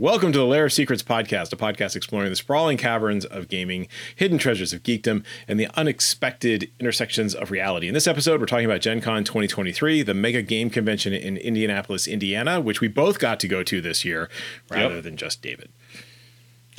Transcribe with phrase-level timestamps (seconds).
[0.00, 3.86] Welcome to the Lair of Secrets podcast, a podcast exploring the sprawling caverns of gaming,
[4.16, 7.86] hidden treasures of geekdom, and the unexpected intersections of reality.
[7.86, 12.06] In this episode, we're talking about Gen Con 2023, the mega game convention in Indianapolis,
[12.08, 14.30] Indiana, which we both got to go to this year
[14.70, 15.04] rather Yep.
[15.04, 15.68] than just David.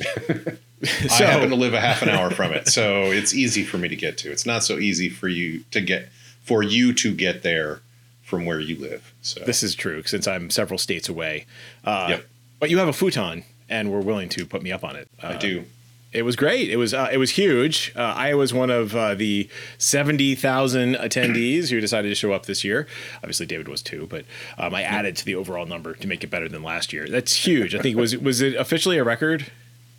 [0.04, 3.86] I happen to live a half an hour from it, so it's easy for me
[3.86, 4.32] to get to.
[4.32, 6.08] It's not so easy for you to get
[6.42, 7.82] for you to get there
[8.20, 9.12] from where you live.
[9.22, 11.46] So This is true since I'm several states away.
[11.84, 12.26] Uh, Yep.
[12.62, 15.08] But you have a futon and were willing to put me up on it.
[15.20, 15.64] Uh, I do.
[16.12, 16.70] It was great.
[16.70, 17.92] It was uh, it was huge.
[17.96, 19.48] Uh, I was one of uh, the
[19.78, 22.86] seventy thousand attendees who decided to show up this year.
[23.16, 24.24] Obviously, David was too, but
[24.58, 27.08] um, I added to the overall number to make it better than last year.
[27.08, 27.74] That's huge.
[27.74, 29.50] I think was was it officially a record?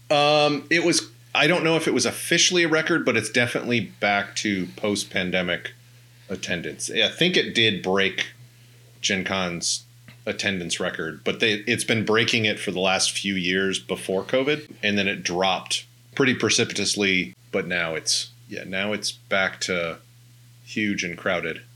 [0.09, 1.11] Um, it was.
[1.36, 5.73] I don't know if it was officially a record, but it's definitely back to post-pandemic
[6.30, 6.89] attendance.
[6.89, 8.27] I think it did break
[9.02, 9.83] Gen Con's
[10.26, 14.72] attendance record, but they it's been breaking it for the last few years before COVID,
[14.81, 17.34] and then it dropped pretty precipitously.
[17.52, 20.00] But now it's yeah, now it's back to
[20.66, 21.62] huge and crowded.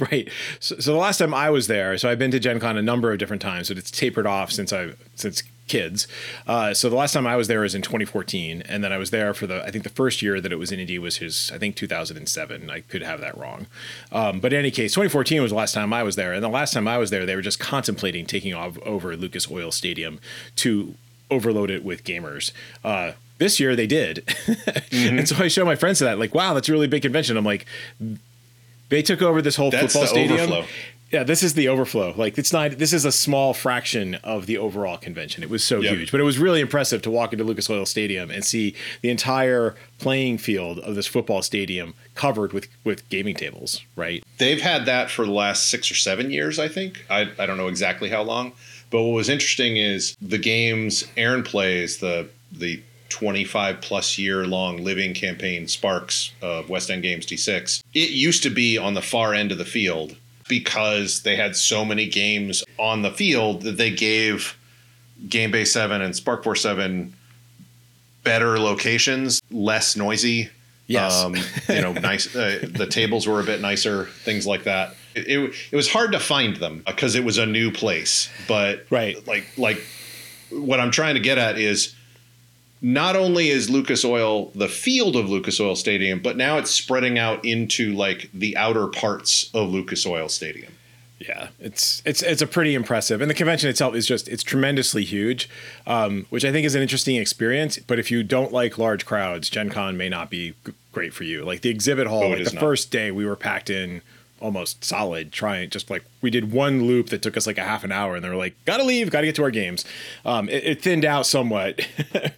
[0.00, 0.28] Right.
[0.58, 2.82] So, so the last time I was there, so I've been to Gen Con a
[2.82, 6.08] number of different times, but it's tapered off since I since kids.
[6.48, 9.10] Uh, so the last time I was there was in 2014, and then I was
[9.10, 11.50] there for the I think the first year that it was in Indy was his
[11.54, 12.68] I think 2007.
[12.68, 13.66] I could have that wrong,
[14.10, 16.48] um, but in any case, 2014 was the last time I was there, and the
[16.48, 20.18] last time I was there, they were just contemplating taking off over Lucas Oil Stadium
[20.56, 20.94] to
[21.30, 22.50] overload it with gamers.
[22.84, 24.28] Uh, this year they did,
[24.92, 27.36] and so I show my friends that like, wow, that's a really big convention.
[27.36, 27.64] I'm like,
[28.88, 30.40] they took over this whole That's football the stadium.
[30.52, 30.64] overflow.
[31.10, 32.14] Yeah, this is the overflow.
[32.16, 32.72] Like it's not.
[32.72, 35.42] This is a small fraction of the overall convention.
[35.42, 35.94] It was so Yep.
[35.94, 39.10] huge, but it was really impressive to walk into Lucas Oil Stadium and see the
[39.10, 43.82] entire playing field of this football stadium covered with with gaming tables.
[43.96, 44.22] Right.
[44.38, 47.04] They've had that for the last six or seven years, I think.
[47.10, 48.52] I, I don't know exactly how long.
[48.90, 54.76] But what was interesting is the games Aaron plays, the the 25 plus year long
[54.84, 57.82] living campaign Sparks of West End Games D6.
[57.92, 60.16] It used to be on the far end of the field
[60.50, 64.58] because they had so many games on the field that they gave
[65.28, 67.14] Game Base 7 and Spark Force 7
[68.24, 70.50] better locations, less noisy.
[70.86, 71.22] Yes.
[71.22, 71.36] Um,
[71.68, 72.34] you know, nice.
[72.34, 74.94] Uh, the tables were a bit nicer, things like that.
[75.14, 78.28] It, it, it was hard to find them because it was a new place.
[78.48, 79.24] But Right.
[79.26, 79.80] like like
[80.50, 81.94] what I'm trying to get at is
[82.82, 87.18] not only is Lucas Oil the field of Lucas Oil Stadium, but now it's spreading
[87.18, 90.72] out into like the outer parts of Lucas Oil Stadium.
[91.18, 95.04] Yeah, it's it's it's a pretty impressive, and the convention itself is just it's tremendously
[95.04, 95.50] huge,
[95.86, 97.78] um, which I think is an interesting experience.
[97.78, 101.24] But if you don't like large crowds, Gen Con may not be g- great for
[101.24, 101.44] you.
[101.44, 102.60] Like the exhibit hall, Oh, like the not.
[102.60, 104.00] first day we were packed in
[104.40, 107.84] almost solid, trying just like we did one loop that took us like a half
[107.84, 109.84] an hour, and they were like, "Gotta leave, gotta get to our games."
[110.24, 111.86] Um, it, it thinned out somewhat.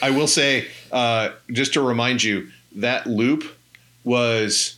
[0.00, 3.44] I will say, uh, just to remind you, that loop
[4.04, 4.76] was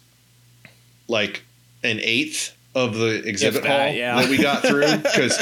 [1.08, 1.42] like
[1.82, 4.20] an eighth of the exhibit that, hall yeah.
[4.20, 4.84] that we got through.
[5.02, 5.38] Because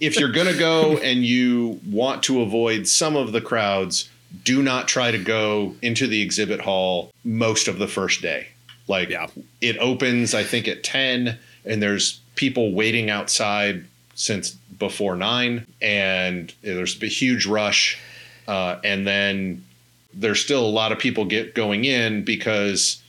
[0.00, 4.08] if you're going to go and you want to avoid some of the crowds,
[4.42, 8.48] do not try to go into the exhibit hall most of the first day.
[8.88, 9.28] Like Yeah.
[9.60, 16.52] it opens, I think, at 10, and there's people waiting outside since before nine, and
[16.62, 17.98] there's a huge rush.
[18.46, 19.64] Uh, and then
[20.12, 23.02] there's still a lot of people get going in because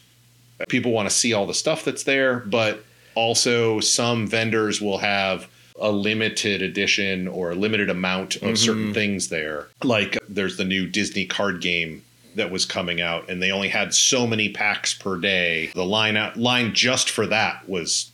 [0.69, 2.84] people want to see all the stuff that's there, but
[3.16, 5.47] also some vendors will have
[5.79, 9.68] a limited edition or a limited amount of certain things there.
[9.84, 12.03] Like there's the new Disney card game
[12.35, 15.67] that was coming out and they only had so many packs per day.
[15.73, 18.12] The line out line just for that was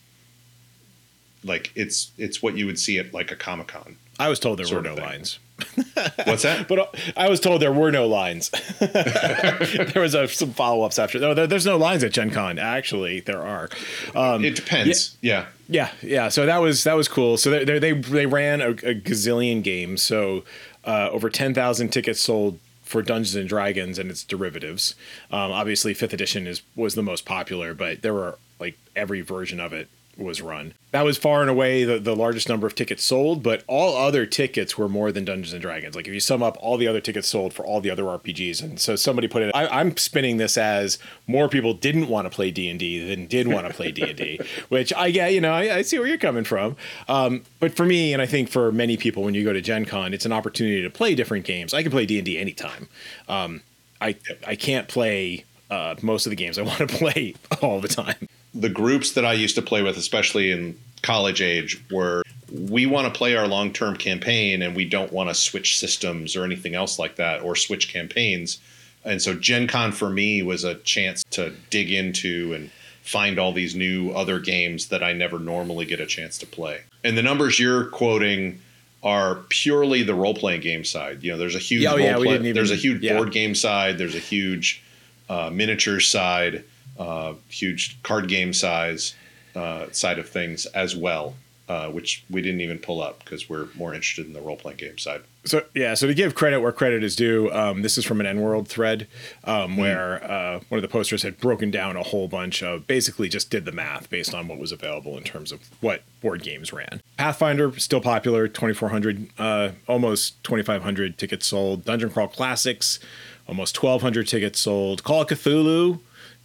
[1.44, 3.96] like it's it's what you would see at like a Comic-Con.
[4.18, 5.38] I was told there were no lines.
[6.24, 6.66] What's that?
[6.68, 6.86] But uh,
[7.16, 8.50] I was told there were no lines.
[8.80, 11.18] there was uh some follow ups after.
[11.18, 12.58] No, there, there's no lines at Gen Con.
[12.58, 13.68] Actually, there are.
[14.14, 15.16] Um, it depends.
[15.20, 15.46] yeah.
[15.68, 16.28] yeah, yeah.
[16.28, 17.36] So that was that was cool.
[17.36, 20.02] So they they they, they ran a, a gazillion games.
[20.02, 20.44] So
[20.84, 24.94] uh, over ten thousand tickets sold for Dungeons and Dragons and its derivatives.
[25.30, 29.60] Um, obviously, fifth edition is was the most popular, but there were like every version
[29.60, 30.74] of it was run.
[30.90, 34.26] That was far and away the, the largest number of tickets sold, but all other
[34.26, 35.96] tickets were more than Dungeons and Dragons.
[35.96, 38.62] Like if you sum up all the other tickets sold for all the other RPGs,
[38.62, 42.30] and so somebody put it, I, I'm spinning this as more people didn't want to
[42.30, 45.32] play D and D than did want to play D and D, which I get,
[45.32, 46.76] you know, I, I see where you're coming from.
[47.08, 49.86] Um, but for me, and I think for many people, when you go to Gen
[49.86, 51.72] Con, it's an opportunity to play different games.
[51.72, 52.88] I can play D and D anytime.
[53.28, 53.62] Um,
[54.00, 54.16] I
[54.46, 58.28] I can't play uh, most of the games I want to play all the time.
[58.54, 62.22] The groups that I used to play with, especially in college age, were
[62.52, 66.36] we want to play our long term campaign and we don't want to switch systems
[66.36, 68.58] or anything else like that or switch campaigns.
[69.04, 72.70] And so Gen Con for me was a chance to dig into and
[73.02, 76.82] find all these new other games that I never normally get a chance to play.
[77.02, 78.60] And the numbers you're quoting
[79.02, 81.22] are purely the role playing game side.
[81.24, 83.16] You know, there's a huge Oh, yeah, we play- didn't even- there's a huge yeah.
[83.16, 84.80] board game side, there's a huge
[85.28, 86.62] uh, miniatures side,
[86.98, 89.14] uh, huge card game size
[89.54, 91.34] uh, side of things as well,
[91.68, 94.78] uh, which we didn't even pull up because we're more interested in the role playing
[94.78, 95.22] game side.
[95.44, 98.26] So yeah, so to give credit where credit is due, um, this is from an
[98.26, 99.08] EN World thread
[99.42, 103.28] um, where uh, one of the posters had broken down a whole bunch of basically
[103.28, 106.72] just did the math based on what was available in terms of what board games
[106.72, 107.02] ran.
[107.16, 111.84] Pathfinder still popular, twenty four hundred, uh, almost twenty five hundred tickets sold.
[111.84, 113.00] Dungeon Crawl Classics,
[113.48, 115.02] almost twelve hundred tickets sold.
[115.02, 115.98] Call of Cthulhu.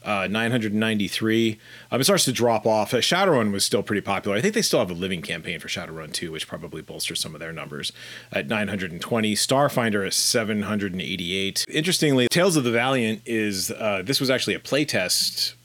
[0.04, 1.60] Uh, 993.
[1.92, 2.94] Um, it starts to drop off.
[2.94, 4.38] Uh, Shadowrun was still pretty popular.
[4.38, 7.34] I think they still have a living campaign for Shadowrun 2, which probably bolsters some
[7.34, 7.92] of their numbers
[8.32, 9.36] at 920.
[9.36, 11.66] Starfinder is 788.
[11.70, 15.56] Interestingly, Tales of the Valiant is uh, this was actually a playtest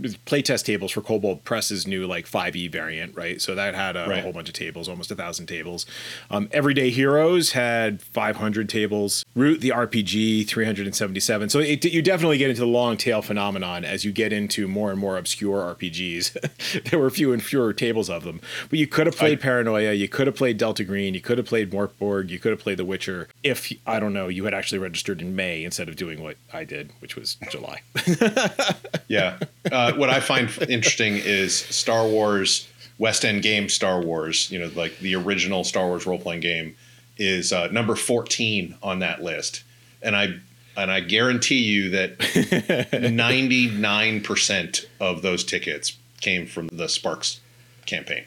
[0.00, 3.40] playtest tables for Kobold Press's new like 5e variant, right?
[3.40, 4.18] So that had a, Right.
[4.18, 5.86] a whole bunch of tables, almost a thousand tables.
[6.30, 9.24] Um, Everyday Heroes had 500 tables.
[9.34, 11.48] Root the RPG 377.
[11.48, 14.90] So it, you definitely get into the long tail phenomenon as you get into more
[14.90, 16.84] and more obscure RPGs.
[16.90, 20.08] there were fewer and fewer tables of them, but you could have played Paranoia, you
[20.08, 22.76] could have played Delta Green, you could have played Mörk Borg, you could have played
[22.78, 23.28] The Witcher.
[23.42, 26.64] If I don't know, you had actually registered in May instead of doing what I
[26.64, 27.80] did, which was July.
[29.08, 29.38] Yeah.
[29.70, 32.68] Uh, what I find interesting is Star Wars
[32.98, 34.50] West End game Star Wars.
[34.50, 36.76] You know, like the original Star Wars role playing game
[37.16, 39.62] is uh, number fourteen on that list,
[40.02, 40.38] and I
[40.76, 47.40] and I guarantee you that ninety nine percent of those tickets came from the Sparks
[47.84, 48.24] campaign,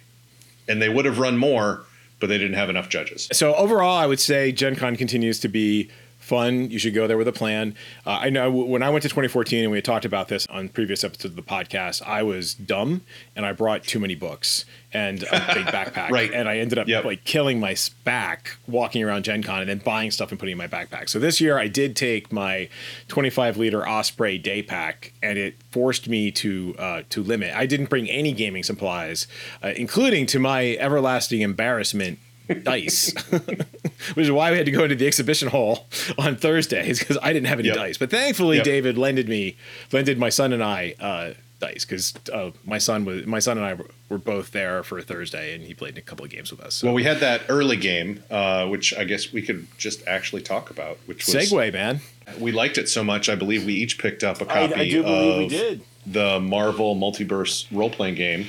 [0.68, 1.84] and they would have run more,
[2.20, 3.28] but they didn't have enough judges.
[3.32, 5.90] So overall, I would say Gen Con continues to be
[6.30, 6.72] fun.
[6.72, 7.76] You should go there with a plan.
[8.06, 10.70] Uh, I know when I went to 2014 and we had talked about this on
[10.70, 13.02] previous episodes of the podcast, I was dumb
[13.36, 16.10] and I brought too many books and a big backpack.
[16.12, 16.32] Right.
[16.32, 17.04] And I ended up Yep.
[17.04, 20.58] like killing my back walking around Gen Con and then buying stuff and putting in
[20.58, 21.10] my backpack.
[21.10, 22.70] So this year I did take my
[23.10, 27.54] 25 liter Osprey day pack and it forced me to uh, to limit.
[27.56, 29.28] I didn't bring any gaming supplies,
[29.64, 32.20] uh, including to my everlasting embarrassment
[32.56, 33.14] dice,
[34.14, 35.88] which is why we had to go into the exhibition hall
[36.18, 37.78] on Thursdays because I didn't have any Yep.
[37.78, 37.98] dice.
[37.98, 38.66] But thankfully, Yep.
[38.66, 39.56] David lended me,
[39.92, 43.66] lended my son and I uh, dice because uh, my son was my son and
[43.66, 46.52] I were, were both there for a Thursday, and he played a couple of games
[46.52, 46.76] with us.
[46.76, 46.88] So.
[46.88, 50.70] Well, we had that early game, uh, which I guess we could just actually talk
[50.70, 52.02] about, which was Segue, man.
[52.40, 53.28] We liked it so much.
[53.28, 55.82] I believe we each picked up a copy I, I do believe of
[56.12, 58.48] the Marvel Multiverse role playing game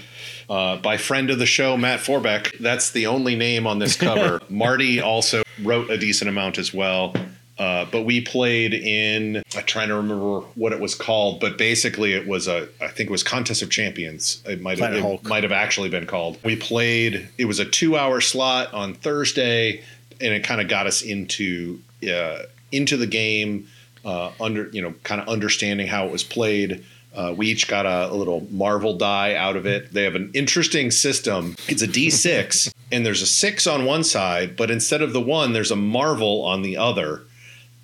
[0.49, 2.59] uh, by friend of the show Matt Forbeck.
[2.59, 4.41] That's the only name on this cover.
[4.49, 7.15] Marty also wrote a decent amount as well.
[7.59, 9.43] Uh, but we played in.
[9.55, 12.67] I'm trying to remember what it was called, but basically it was a.
[12.81, 14.43] I think it was Contest of Champions.
[14.47, 16.39] It might have it might have actually been called.
[16.43, 17.29] We played.
[17.37, 19.83] It was a two-hour slot on Thursday,
[20.23, 21.81] and it kind of got us into
[22.11, 23.69] uh, into the game,
[24.07, 26.83] uh, under you know, kind of understanding how it was played.
[27.15, 29.93] Uh, we each got a, a little Marvel die out of it.
[29.93, 31.57] They have an interesting system.
[31.67, 35.53] It's a D6, and there's a six on one side, but instead of the one,
[35.53, 37.23] there's a Marvel on the other,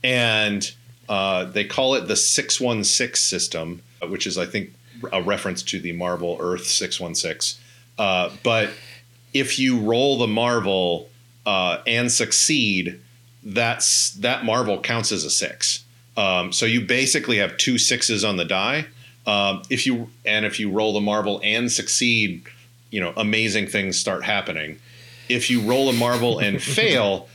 [0.05, 0.71] and
[1.09, 4.73] uh, they call it the six one six system, which is I think
[5.13, 7.61] a reference to the Marvel Earth six one six.
[7.99, 8.71] Uh, But
[9.33, 11.09] if you roll the Marvel
[11.45, 13.01] uh, and succeed,
[13.43, 15.85] that's that Marvel counts as a six.
[16.17, 18.87] Um, so you basically have two sixes on the die.
[19.27, 22.45] Um, if you and if you roll the Marvel and succeed,
[22.91, 24.79] you know amazing things start happening.
[25.29, 27.29] If you roll a Marvel and fail,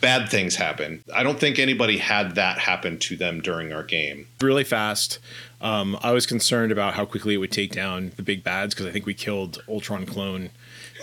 [0.00, 1.04] bad things happen.
[1.14, 4.26] I don't think anybody had that happen to them during our game.
[4.40, 5.18] really fast.
[5.60, 8.86] Um, I was concerned about how quickly it would take down the big bads because
[8.86, 10.50] I think we killed Ultron clone.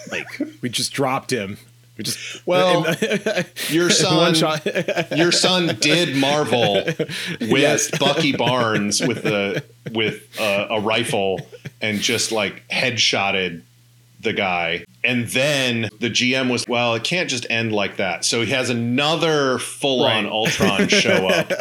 [0.09, 0.27] Like
[0.61, 1.57] we just dropped him.
[1.97, 2.85] We just Well,
[3.69, 4.35] Your son,
[5.15, 7.89] your son did Marvel with Yes.
[7.97, 11.47] Bucky Barnes with the with uh, a rifle
[11.81, 13.61] and just like headshotted
[14.21, 14.83] the guy.
[15.03, 18.25] And then the GM was, well, it can't just end like that.
[18.25, 20.33] So he has another full on Right.
[20.33, 21.51] Ultron show up.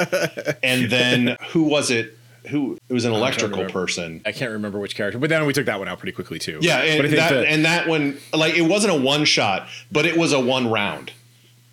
[0.63, 2.17] and then who was it?
[2.49, 4.21] Who it was an electrical person.
[4.27, 6.59] I can't remember which character, but then we took that one out pretty quickly too.
[6.61, 10.17] Yeah, and that the- and that one like it wasn't a one shot, but it
[10.17, 11.13] was a one round.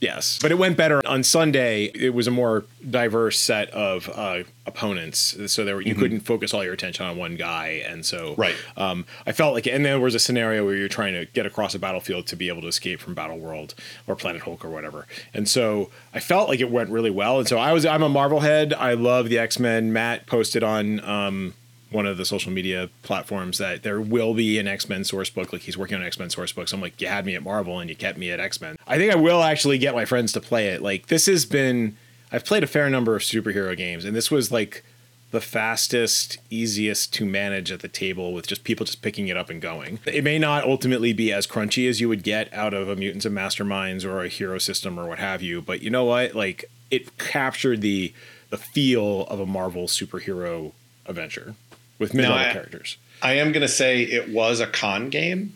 [0.02, 1.86] Yes, but it went better on Sunday.
[1.94, 6.56] It was a more diverse set of uh, opponents, so there were, you couldn't focus
[6.56, 8.56] all your attention on one guy, and so Right.
[8.76, 11.76] Um, I felt like, and there was a scenario where you're trying to get across
[11.76, 13.76] a battlefield to be able to escape from Battle World
[14.08, 15.06] or Planet Hulk or whatever,
[15.36, 17.38] and so I felt like it went really well.
[17.38, 18.74] And so I was, I'm a Marvel head.
[18.74, 19.94] I love the X Men.
[19.94, 21.00] Matt posted on.
[21.02, 21.54] Um,
[21.92, 25.54] one of the social media platforms that there will be an X Men source book.
[25.54, 26.68] Like he's working on X Men source book.
[26.68, 28.78] So I'm like, you had me at Marvel and you kept me at X Men.
[28.88, 30.82] I think I will actually get my friends to play it.
[30.82, 31.98] Like this has been,
[32.32, 34.84] I've played a fair number of superhero games, and this was like
[35.32, 39.50] the fastest, easiest to manage at the table with just people just picking it up
[39.50, 40.00] and going.
[40.06, 43.26] It may not ultimately be as crunchy as you would get out of a Mutants
[43.26, 46.36] and Masterminds or a Hero System or what have you, but you know what?
[46.36, 48.14] Like it captured the
[48.50, 50.74] the feel of a Marvel superhero
[51.06, 51.56] adventure
[52.02, 52.98] with mid-level characters.
[53.22, 55.56] I am going to say it was a con game.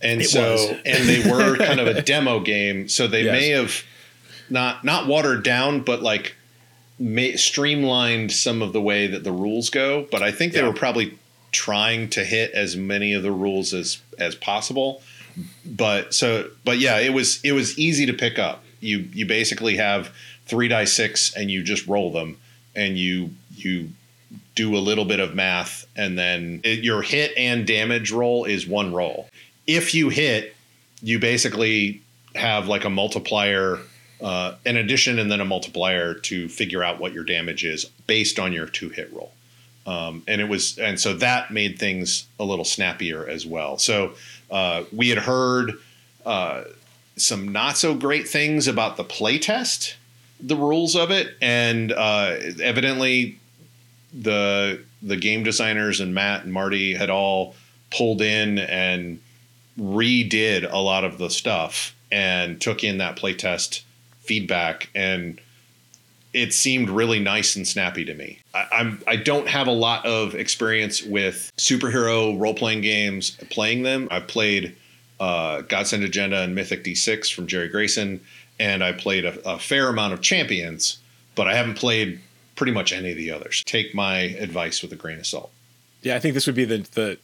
[0.00, 0.70] And It so, was.
[0.84, 2.88] and they were kind of a demo game.
[2.88, 3.32] So they Yes.
[3.32, 3.84] may have
[4.50, 6.34] not, not watered down, but like
[6.98, 10.08] ma- streamlined some of the way that the rules go.
[10.10, 11.16] But I think they were probably
[11.52, 15.02] trying to hit as many of the rules as, as possible.
[15.64, 18.64] But so, but yeah, it was, it was easy to pick up.
[18.80, 20.10] You, you basically have
[20.46, 22.38] three die six and you just roll them
[22.74, 23.90] and you, you
[24.54, 28.66] do a little bit of math, and then it, your hit and damage roll is
[28.66, 29.28] one roll.
[29.66, 30.54] If you hit,
[31.02, 32.02] you basically
[32.34, 33.78] have like a multiplier,
[34.20, 38.38] uh, an addition, and then a multiplier to figure out what your damage is based
[38.38, 39.32] on your two hit roll.
[39.86, 43.78] Um, and it was, and so that made things a little snappier as well.
[43.78, 44.12] So
[44.50, 45.74] uh, we had heard
[46.24, 46.64] uh,
[47.16, 49.94] some not so great things about the playtest,
[50.40, 53.38] the rules of it, and uh, evidently
[54.12, 57.54] the the game designers and Matt and Marty had all
[57.90, 59.20] pulled in and
[59.78, 63.82] redid a lot of the stuff and took in that playtest
[64.20, 65.40] feedback and
[66.32, 68.38] it seemed really nice and snappy to me.
[68.54, 73.82] I, I'm I don't have a lot of experience with superhero role playing games playing
[73.82, 74.08] them.
[74.10, 74.76] I've played
[75.20, 78.20] uh, Godsend Agenda and Mythic D6 from Jerry Grayson,
[78.58, 80.98] and I played a, a fair amount of Champions,
[81.34, 82.20] but I haven't played
[82.62, 83.62] pretty much any of the others.
[83.66, 85.50] Take my advice with a grain of salt.
[86.02, 87.18] Yeah, I think this would be the the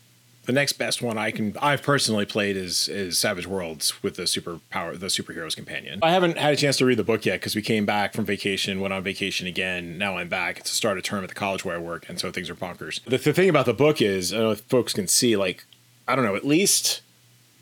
[0.46, 4.22] the next best one I can I've personally played is is Savage Worlds with the
[4.22, 6.00] superpower the superheroes companion.
[6.02, 8.24] I haven't had a chance to read the book yet because we came back from
[8.24, 9.96] vacation, went on vacation again.
[9.98, 12.32] Now I'm back to start a term at the college where I work, and so
[12.32, 13.02] things are bonkers.
[13.04, 15.64] The, the thing about the book is, I don't know if folks can see, like
[16.08, 17.02] I don't know, at least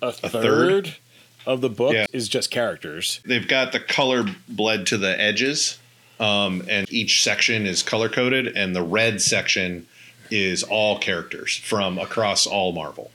[0.01, 0.31] a, third,
[0.87, 0.97] third?
[1.47, 2.07] of the book Yeah.
[2.13, 3.21] is just characters.
[3.25, 5.79] They've got the color bled to the edges,
[6.19, 9.87] um, and each section is color coded, and the red section
[10.31, 13.11] is all characters from across all Marvel.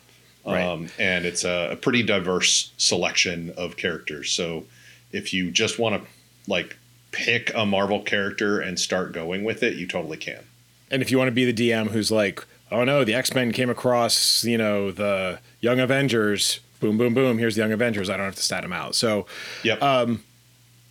[0.45, 0.63] Right.
[0.63, 4.31] Um, and it's a, a pretty diverse selection of characters.
[4.31, 4.65] So
[5.11, 6.09] if you just want to
[6.49, 6.77] like
[7.11, 10.43] pick a Marvel character and start going with it, you totally can.
[10.89, 13.51] And if you want to be the DM who's like, oh no, the X Men
[13.51, 18.09] came across, you know, the Young Avengers, boom, boom, boom, here's the Young Avengers.
[18.09, 18.95] I don't have to stat them out.
[18.95, 19.27] So
[19.63, 19.83] Yep.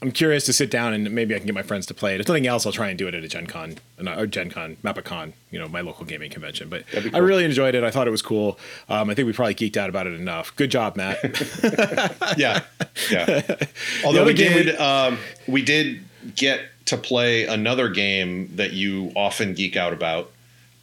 [0.02, 2.21] I'm curious to sit down and maybe I can get my friends to play it.
[2.23, 3.76] If nothing else, I'll try and do it at a Gen Con,
[4.07, 6.71] or Gen Con, Mepacon, you know, my local gaming convention.
[6.71, 7.85] But That'd I really enjoyed it.
[7.85, 8.59] I thought it was cool.
[8.88, 10.57] Um, I think we probably geeked out about it enough.
[10.57, 11.19] Good job, Matt.
[12.38, 12.62] yeah,
[13.11, 13.57] yeah.
[14.04, 16.02] Although we did, um, we did
[16.35, 20.30] get to play another game that you often geek out about.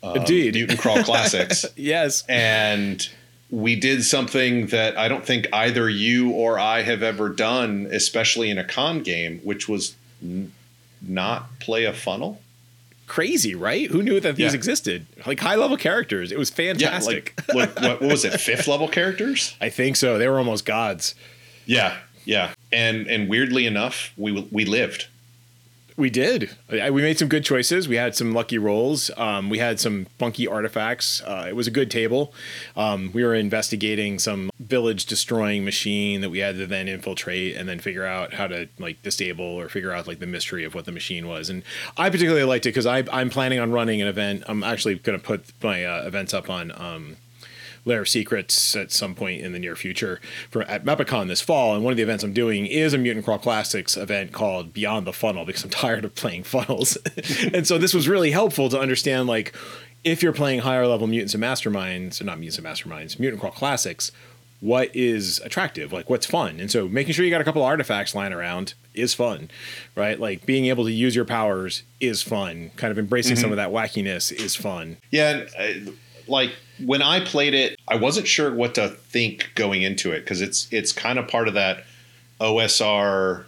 [0.03, 0.53] um, Indeed.
[0.53, 2.23] Mutant Crawl Classics, yes.
[2.27, 3.09] and
[3.49, 8.49] we did something that I don't think either you or I have ever done, especially
[8.49, 10.51] in a con game, which was n-
[11.01, 12.41] not play a funnel.
[13.07, 13.89] Crazy, right?
[13.89, 14.57] Who knew that these Yeah.
[14.57, 15.05] existed?
[15.25, 16.31] Like high level characters.
[16.33, 17.33] It was fantastic.
[17.47, 18.31] Yeah, like, like what, what was it?
[18.41, 19.55] Fifth level characters?
[19.61, 20.17] I think so.
[20.17, 21.15] They were almost gods.
[21.65, 22.51] Yeah, yeah.
[22.73, 25.07] And and weirdly enough, we we lived.
[25.97, 26.51] We did.
[26.69, 27.87] We made some good choices.
[27.87, 29.09] We had some lucky rolls.
[29.17, 31.23] Um, we had some funky artifacts.
[31.23, 32.35] Uh, it was a good table.
[32.75, 37.67] Um, we were investigating some village destroying machine that we had to then infiltrate and
[37.67, 40.85] then figure out how to like disable or figure out like the mystery of what
[40.85, 41.49] the machine was.
[41.49, 41.63] And
[41.97, 44.43] I particularly liked it because I'm planning on running an event.
[44.47, 46.71] I'm actually going to put my uh, events up on.
[46.79, 47.17] Um,
[47.87, 51.73] Lair of Secrets at some point in the near future for at Mepacon this fall.
[51.73, 55.07] And one of the events I'm doing is a Mutant Crawl Classics event called Beyond
[55.07, 56.97] the Funnel because I'm tired of playing funnels.
[57.53, 59.55] and so this was really helpful to understand like
[60.03, 63.51] if you're playing higher level mutants and masterminds, or not mutants and masterminds, Mutant Crawl
[63.51, 64.11] Classics,
[64.59, 66.59] what is attractive, like what's fun.
[66.59, 69.49] And so making sure you got a couple artifacts lying around is fun,
[69.95, 70.19] right?
[70.19, 72.71] Like being able to use your powers is fun.
[72.75, 74.97] Kind of embracing some of that wackiness is fun.
[75.11, 75.91] Yeah, and, uh,
[76.27, 76.53] like
[76.83, 80.67] when I played it, I wasn't sure what to think going into it because it's
[80.71, 81.85] it's kind of part of that
[82.39, 83.45] OSR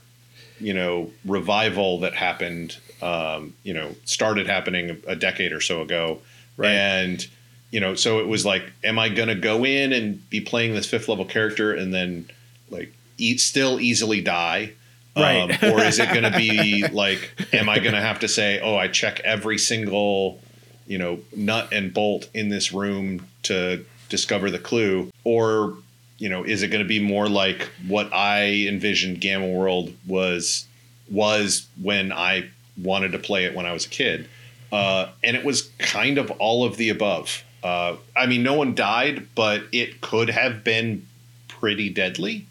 [0.60, 6.20] you know revival that happened um, you know started happening a decade or so ago
[6.58, 6.72] Right.
[6.72, 7.26] and
[7.72, 10.74] you know so it was like am i going to go in and be playing
[10.74, 12.30] this fifth level character and then
[12.70, 14.74] like eat still easily die
[15.16, 15.64] Right.
[15.64, 18.60] um, or is it going to be like am i going to have to say
[18.60, 20.42] oh i check every single
[20.89, 25.10] you know nut and bolt in this room to discover the clue?
[25.24, 25.77] Or
[26.17, 30.65] you know is it going to be more like what i envisioned gamma world was
[31.10, 34.27] was when i wanted to play it when i was a kid?
[34.72, 37.43] Uh, and it was kind of all of the above.
[37.63, 41.05] Uh, i mean no one died but it could have been
[41.48, 42.46] pretty deadly.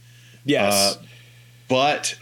[0.44, 0.96] Yes.
[0.96, 1.02] uh,
[1.68, 2.16] but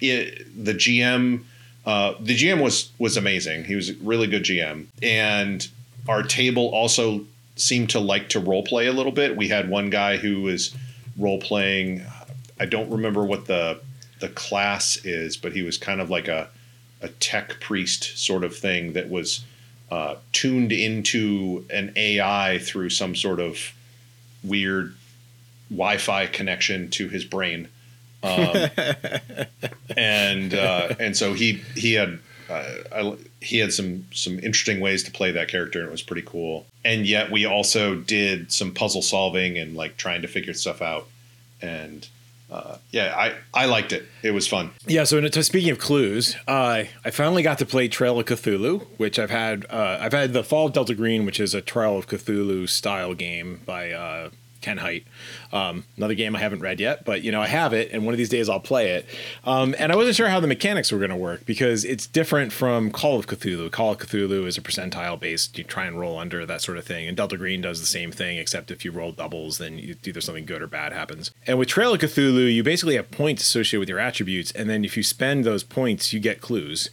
[0.00, 1.44] it, the GM,
[1.86, 3.64] uh, the GM was was amazing.
[3.64, 5.66] He was a really good GM, and
[6.08, 7.24] our table also
[7.56, 9.36] seemed to like to role play a little bit.
[9.36, 10.74] We had one guy who was
[11.18, 12.02] role playing.
[12.58, 13.80] I don't remember what the
[14.20, 16.48] the class is, but he was kind of like a
[17.02, 19.44] a tech priest sort of thing that was
[19.90, 23.58] uh, tuned into an AI through some sort of
[24.42, 24.94] weird
[25.70, 27.68] Wi-Fi connection to his brain,
[28.24, 29.46] um,
[29.96, 35.02] and uh, and so he he had uh, I, he had some some interesting ways
[35.04, 36.66] to play that character, and it was pretty cool.
[36.84, 41.08] And yet we also did some puzzle solving and like trying to figure stuff out,
[41.62, 42.06] and
[42.50, 44.06] uh, yeah, I I liked it.
[44.22, 44.70] It was fun.
[44.86, 48.86] Yeah, so to, speaking of clues, uh, I finally got to play Trail of Cthulhu,
[48.96, 49.66] which I've had.
[49.70, 53.14] Uh, I've had the Fall of Delta Green, which is a Trail of Cthulhu style
[53.14, 54.30] game by uh,
[54.64, 55.06] Ken Hite.
[55.52, 58.14] Um, another game I haven't read yet, but you know I have it, and one
[58.14, 59.06] of these days I'll play it.
[59.44, 62.50] Um, and I wasn't sure how the mechanics were going to work because it's different
[62.50, 63.70] from Call of Cthulhu.
[63.70, 66.84] Call of Cthulhu is a percentile based; you try and roll under that sort of
[66.86, 67.06] thing.
[67.06, 70.22] And Delta Green does the same thing, except if you roll doubles, then you, either
[70.22, 71.30] something good or bad happens.
[71.46, 74.82] And with Trail of Cthulhu, you basically have points associated with your attributes, and then
[74.82, 76.88] if you spend those points, you get clues.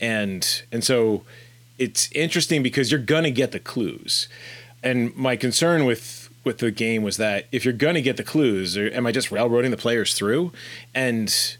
[0.00, 1.22] And and so
[1.78, 4.26] it's interesting because you're gonna get the clues.
[4.82, 8.76] And my concern with with the game was that if you're gonna get the clues,
[8.76, 10.52] or am I just railroading the players through?
[10.94, 11.56] And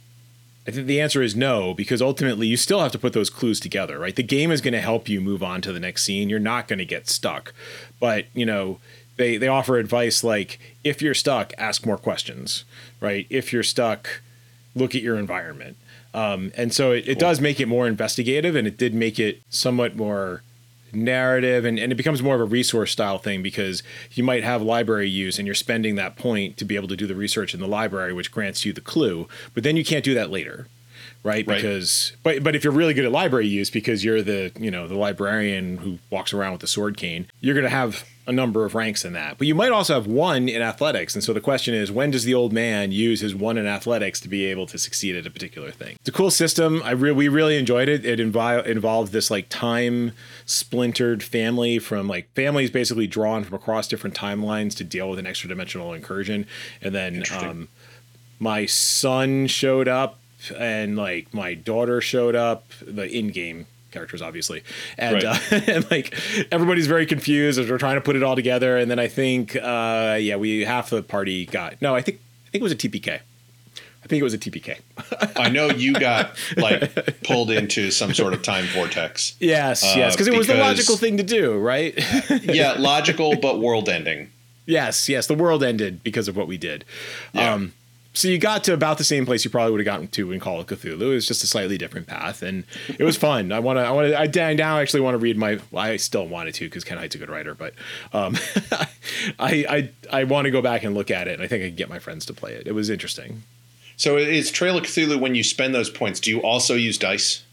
[0.67, 3.59] I think the answer is no, because ultimately you still have to put those clues
[3.59, 4.15] together, right?
[4.15, 6.29] The game is going to help you move on to the next scene.
[6.29, 7.53] You're not going to get stuck.
[7.99, 8.79] But, you know,
[9.17, 12.65] they, they offer advice like if you're stuck, ask more questions,
[13.01, 13.27] right?
[13.29, 14.23] If you're stuck,
[14.77, 15.77] look at your environment.
[16.15, 19.43] Um, and so it, it does make it more investigative and it did make it
[19.51, 20.43] somewhat more
[20.93, 24.63] narrative and, and it becomes more of a resource style thing because you might have
[24.63, 27.61] library use and you're spending that point to be able to do the research in
[27.61, 30.67] the library which grants you the clue but then you can't do that later
[31.25, 31.57] right Right.
[31.57, 34.87] because but but if you're really good at library use because you're the you know
[34.89, 38.65] the librarian who walks around with the sword cane you're going to have a number
[38.65, 39.37] of ranks in that.
[39.39, 41.15] But you might also have one in athletics.
[41.15, 44.21] And so the question is when does the old man use his one in athletics
[44.21, 45.97] to be able to succeed at a particular thing?
[45.99, 46.83] It's a cool system.
[46.85, 48.05] I re- we really enjoyed it.
[48.05, 50.13] It invi- involved this like time
[50.47, 55.27] splintered family from like families basically drawn from across different timelines to deal with an
[55.27, 56.47] extra dimensional incursion.
[56.81, 57.69] And then um,
[58.39, 60.19] my son showed up
[60.57, 64.63] and like my daughter showed up the in-game characters obviously
[64.99, 65.25] and Right.
[65.25, 66.15] uh, and like
[66.51, 69.55] everybody's very confused as we're trying to put it all together and then i think
[69.57, 72.77] uh yeah we half the party got no i think i think it was a
[72.77, 74.79] tpk i think it was a tpk
[75.37, 79.35] I know you got like pulled into some sort of time vortex.
[79.41, 81.95] yes Uh, yes because it was the logical thing to do right
[82.43, 84.31] Yeah, logical but world ending.
[84.65, 85.27] Yes, yes.
[85.27, 86.85] The world ended because of what we did.
[87.33, 87.53] Yeah.
[87.55, 87.73] Um,
[88.15, 90.41] so you got to about the same place you probably would have gotten to in
[90.41, 91.01] Call of Cthulhu.
[91.01, 92.65] It was just a slightly different path, and
[92.99, 93.53] it was fun.
[93.53, 93.83] I want to.
[93.83, 94.43] I want to.
[94.43, 95.61] I now actually want to read my.
[95.71, 97.73] Well, I still wanted to because Ken Hite's a good writer, but
[98.13, 98.37] um,
[99.39, 101.69] I I I want to go back and look at it, and I think I
[101.69, 102.67] can get my friends to play it.
[102.67, 103.45] It was interesting.
[103.97, 106.21] So is Trail of Cthulhu when you spend those points?
[106.21, 107.45] Do you also use dice,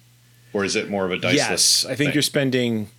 [0.51, 1.35] or is it more of a diceless?
[1.35, 2.13] yes, I think thing?
[2.13, 2.89] you're spending.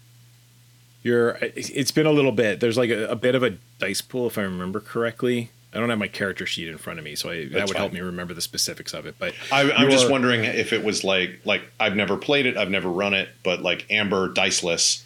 [1.03, 1.39] You're.
[1.43, 2.61] It's been a little bit.
[2.61, 5.51] There's like a, a bit of a dice pool, if I remember correctly.
[5.73, 7.93] I don't have my character sheet in front of me, so I, that would help
[7.93, 9.15] me remember the specifics of it.
[9.19, 12.71] But I, I'm just wondering if it was like like I've never played it, I've
[12.71, 15.05] never run it, but like Amber diceless.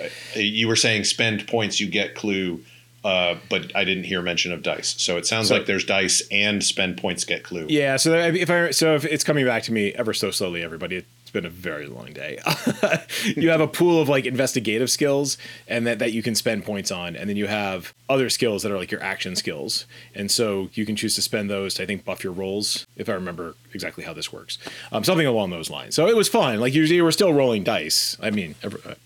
[0.00, 2.62] uh, You were saying spend points, you get clue,
[3.04, 4.94] uh, but I didn't hear mention of dice.
[5.02, 7.66] So it sounds So- like there's dice and spend points get clue.
[7.68, 11.04] Yeah, so if I so if it's coming back to me ever so slowly, everybody,
[11.34, 12.38] been a very long day.
[13.36, 15.36] you have a pool of like investigative skills,
[15.68, 18.72] and that that you can spend points on, and then you have other skills that
[18.72, 21.86] are like your action skills, and so you can choose to spend those to I
[21.86, 24.56] think buff your rolls, if I remember exactly how this works,
[24.92, 25.94] um, something along those lines.
[25.94, 26.60] So it was fun.
[26.60, 28.16] Like you, we're still rolling dice.
[28.22, 28.54] I mean,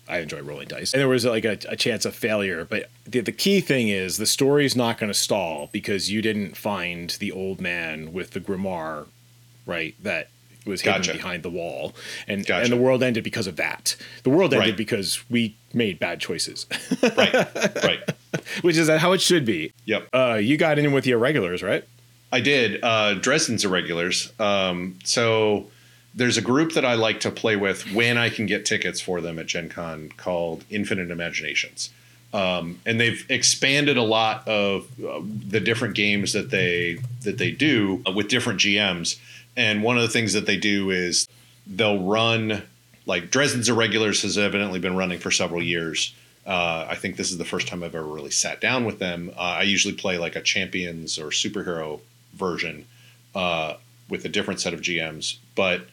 [0.07, 3.19] I enjoy rolling dice, and there was like a, a chance of failure, but the,
[3.19, 7.31] the key thing is the story's not going to stall because you didn't find the
[7.31, 9.07] old man with the grimoire
[9.65, 10.29] right that
[10.69, 11.13] was hidden Gotcha.
[11.13, 11.93] behind the wall,
[12.27, 12.63] and Gotcha.
[12.63, 13.95] and the world ended because of that.
[14.23, 14.77] The world ended Right.
[14.77, 16.65] because we made bad choices,
[17.01, 17.33] right,
[17.83, 17.99] right.
[18.61, 19.71] which is how it should be.
[19.85, 20.07] Yep.
[20.13, 21.83] Uh, you got in with the irregulars, right?
[22.31, 22.83] I did.
[22.83, 24.31] Uh, Dresden's Irregulars.
[24.39, 25.67] Um, so
[26.13, 29.19] there's a group that I like to play with when I can get tickets for
[29.21, 31.89] them at Gen Con called Infinite Imaginations.
[32.31, 37.49] Um, and they've expanded a lot of uh, the different games that they that they
[37.49, 39.17] do uh, with different GMs.
[39.57, 41.27] And one of the things that they do is
[41.67, 42.63] they'll run
[43.05, 46.13] like Dresden's Irregulars has evidently been running for several years.
[46.45, 49.31] Uh, I think this is the first time I've ever really sat down with them.
[49.35, 52.01] Uh, I usually play like a champions or superhero
[52.33, 52.85] version
[53.35, 53.75] uh,
[54.09, 55.87] with a different set of GMs, but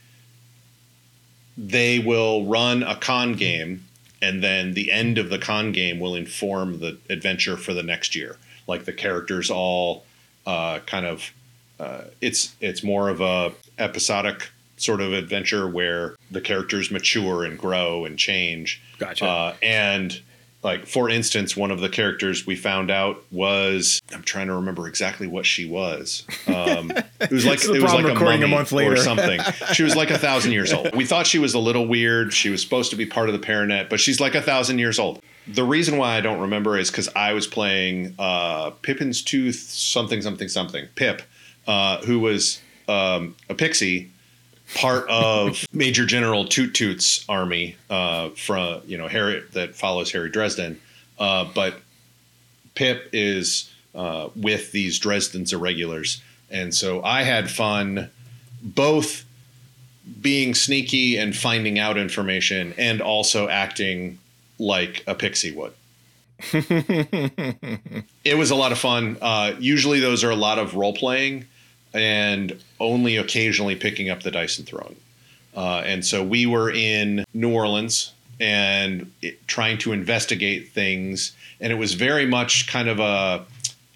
[1.57, 3.87] they will run a con game,
[4.21, 8.15] and then the end of the con game will inform the adventure for the next
[8.15, 8.37] year.
[8.67, 10.05] Like the characters all
[10.47, 11.33] uh, kind of,
[11.79, 17.59] uh, it's it's more of a episodic sort of adventure where the characters mature and
[17.59, 18.83] grow and change.
[18.99, 19.27] Gotcha.
[19.27, 20.21] Uh, and
[20.63, 24.89] like for instance, one of the characters we found out was I'm trying to remember
[24.89, 26.25] exactly what she was.
[26.49, 28.73] Um, it was like This is the it was like a recording a mummy month
[28.73, 29.41] or something.
[29.73, 30.95] She was like a thousand years old.
[30.95, 32.33] We thought she was a little weird.
[32.33, 34.99] She was supposed to be part of the Paranet, but she's like a thousand years
[34.99, 35.23] old.
[35.47, 40.21] The reason why I don't remember is because I was playing uh, Pippin's Tooth something
[40.23, 41.23] something something Pip,
[41.67, 44.11] uh, who was um, a pixie
[44.75, 50.31] part of Major General Toot Toot's army uh, from you know Harry that follows Harry
[50.31, 50.81] Dresden,
[51.19, 51.81] uh, but
[52.75, 58.11] Pip is uh, with these Dresden's irregulars, and so I had fun
[58.63, 59.25] both
[60.21, 64.19] being sneaky and finding out information, and also acting
[64.59, 65.73] like a pixie would.
[66.53, 69.17] it was a lot of fun.
[69.21, 71.47] Uh, usually, those are a lot of role playing
[71.97, 74.97] and only occasionally picking up the dice and throwing.
[75.57, 81.73] Uh, and so we were in New Orleans and it, trying to investigate things, and
[81.73, 83.45] it was very much kind of a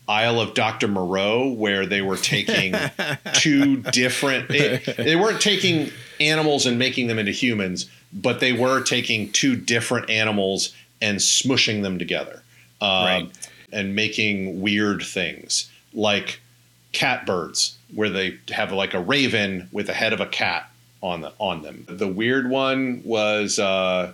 [0.09, 0.89] Isle of Dr.
[0.89, 2.75] Moreau where they were taking
[3.35, 4.51] two different.
[4.51, 9.55] It, they weren't taking animals and making them into humans, but they were taking two
[9.55, 12.43] different animals and smushing them together,
[12.81, 13.31] um, Right.
[13.73, 16.41] and making weird things like
[16.92, 20.70] catbirds, where they have like a raven with the head of a cat
[21.03, 21.85] on the on them.
[21.88, 24.12] The weird one was uh,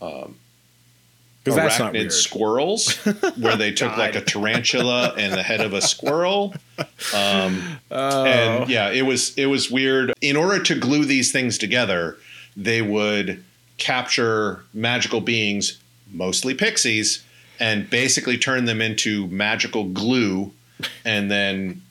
[0.00, 2.12] Because that's not arachnid weird.
[2.12, 2.94] squirrels,
[3.36, 6.54] where they took like a tarantula and the head of a squirrel.
[7.14, 8.24] Um, Oh.
[8.24, 10.12] and yeah, it was it was weird.
[10.20, 12.16] In order to glue these things together,
[12.56, 13.42] they would
[13.76, 15.78] capture magical beings,
[16.12, 17.22] mostly pixies,
[17.60, 20.52] and basically turn them into magical glue,
[21.04, 21.82] and then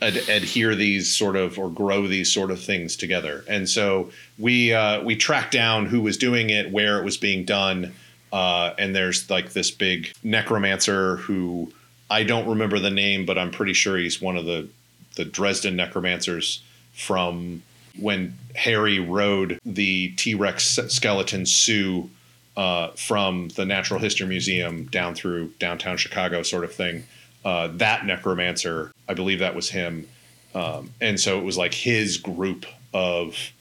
[0.00, 3.44] ad- adhere these sort of or grow these sort of things together.
[3.48, 7.44] And so we uh, we tracked down who was doing it, where it was being
[7.44, 7.94] done,
[8.32, 11.72] uh, and there's like this big necromancer who
[12.10, 14.68] I don't remember the name, but I'm pretty sure he's one of the
[15.16, 17.62] the Dresden necromancers from
[17.98, 22.08] when Harry rode the T Rex skeleton Sue
[22.56, 27.04] uh, from the Natural History Museum down through downtown Chicago, sort of thing.
[27.48, 30.06] Uh, that necromancer, I believe that was him.
[30.54, 33.52] Um, and so it was like his group of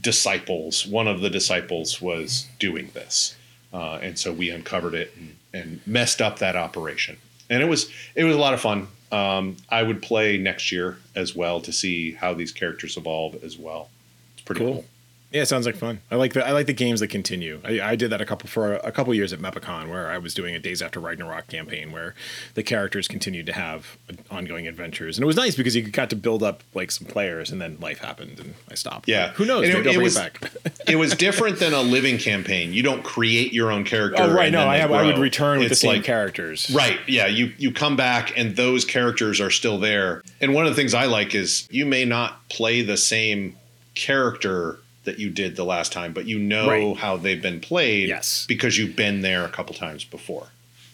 [0.00, 0.86] disciples.
[0.86, 3.36] One of the disciples was doing this.
[3.70, 7.18] Uh, and so we uncovered it and, and messed up that operation.
[7.50, 8.88] And it was it was a lot of fun.
[9.12, 13.58] Um, I would play next year as well to see how these characters evolve as
[13.58, 13.90] well.
[14.32, 14.72] It's pretty cool.
[14.72, 14.84] Cool.
[15.34, 15.98] Yeah, it sounds like fun.
[16.12, 17.60] I like the I like the games that continue.
[17.64, 20.32] I, I did that a couple for a, couple years at Mepacon, where I was
[20.32, 22.14] doing a Days After Ragnarok campaign, where
[22.54, 23.98] the characters continued to have
[24.30, 27.50] ongoing adventures, and it was nice because you got to build up like some players,
[27.50, 29.08] and then life happened, and I stopped.
[29.08, 29.32] Yeah.
[29.32, 29.68] who knows?
[29.68, 30.16] And it- it was-
[30.88, 32.72] it was different than a living campaign.
[32.72, 34.22] You don't create your own character.
[34.22, 36.70] oh right, no, I have, I would return with It's the same like- characters.
[36.72, 37.00] Right.
[37.08, 37.26] Yeah.
[37.26, 40.22] You you come back and those characters are still there.
[40.40, 43.56] And one of the things I like is you may not play the same
[43.96, 46.96] character that you did the last time, but you know Right.
[46.96, 48.44] how they've been played Yes.
[48.48, 50.48] because you've been there a couple times before.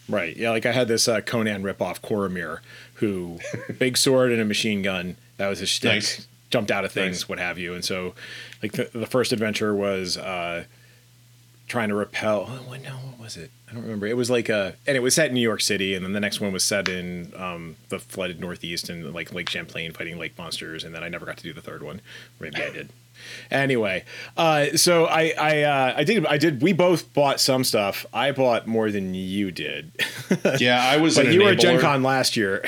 [0.09, 0.35] Right.
[0.35, 2.59] Yeah, like I had this uh, Conan ripoff Koromir,
[2.95, 3.39] who
[3.79, 5.15] big sword and a machine gun.
[5.37, 5.93] That was his shtick.
[5.93, 6.27] Nice.
[6.49, 7.29] Jumped out of things, Nice.
[7.29, 7.73] what have you.
[7.73, 8.13] And so,
[8.61, 10.65] like the, the first adventure was uh,
[11.69, 12.47] trying to repel.
[12.49, 13.51] Oh, no, what was it?
[13.69, 14.05] I don't remember.
[14.05, 16.19] It was like a, and it was set in New York City, and then the
[16.19, 20.37] next one was set in um, the flooded Northeast and like Lake Champlain fighting lake
[20.37, 20.83] monsters.
[20.83, 22.01] And then I never got to do the third one.
[22.41, 22.89] Maybe I did.
[23.49, 24.03] Anyway,
[24.37, 28.05] uh, so I I uh, I did I did we both bought some stuff.
[28.13, 29.91] I bought more than you did.
[30.59, 31.15] Yeah, I was.
[31.15, 31.59] but you were at.
[31.59, 32.63] Gen Con last year.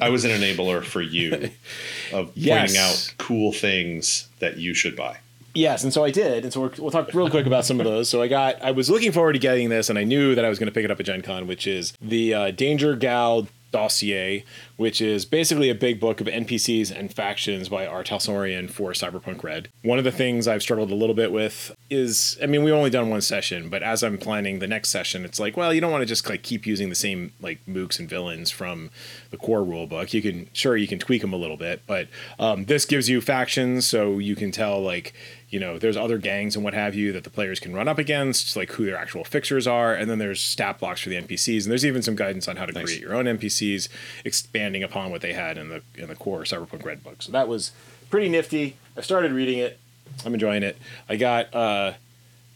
[0.00, 1.50] I was an enabler for you
[2.12, 2.60] of Yes.
[2.60, 5.18] pointing out cool things that you should buy.
[5.56, 7.84] Yes, and so I did, and so we're, we'll talk real quick about some of
[7.86, 8.08] those.
[8.08, 10.48] So I got, I was looking forward to getting this, and I knew that I
[10.48, 13.46] was going to pick it up at Gen Con, which is the uh, Danger Gal
[13.74, 14.44] dossier,
[14.76, 18.04] which is basically a big book of NPCs and factions by R.
[18.04, 19.68] Talsorian for Cyberpunk Red.
[19.82, 22.90] One of the things I've struggled a little bit with is, I mean, we've only
[22.90, 25.90] done one session, but as I'm planning the next session, it's like, well, you don't
[25.90, 28.90] want to just like keep using the same like mooks and villains from
[29.34, 30.14] the core rule book.
[30.14, 33.20] You can, sure, you can tweak them a little bit, but um, this gives you
[33.20, 35.12] factions, so you can tell like
[35.50, 37.98] you know there's other gangs and what have you that the players can run up
[37.98, 41.62] against like who their actual fixers are and then there's stat blocks for the npcs
[41.62, 43.88] and there's even some guidance on how to create your own npcs
[44.24, 47.22] expanding upon what they had in the in the core cyberpunk red book.
[47.22, 47.70] So that was
[48.10, 48.76] pretty nifty.
[48.96, 49.78] I started reading it.
[50.26, 50.76] I'm enjoying it.
[51.08, 51.92] I got uh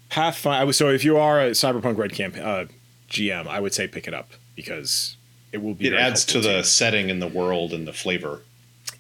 [0.09, 2.64] pathfinder i was so if you are a cyberpunk red camp uh
[3.11, 5.17] gm i would say pick it up because
[5.52, 6.62] it will be It adds to the you.
[6.62, 8.42] setting and the world and the flavor.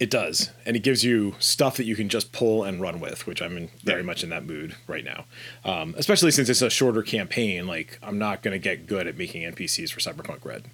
[0.00, 3.26] It does, and it gives you stuff that you can just pull and run with,
[3.26, 4.06] which I'm in very Yeah.
[4.06, 5.24] much in that mood right now.
[5.64, 7.66] Um, especially since it's a shorter campaign.
[7.66, 10.64] Like I'm not going to get good at making NPCs for Cyberpunk Red,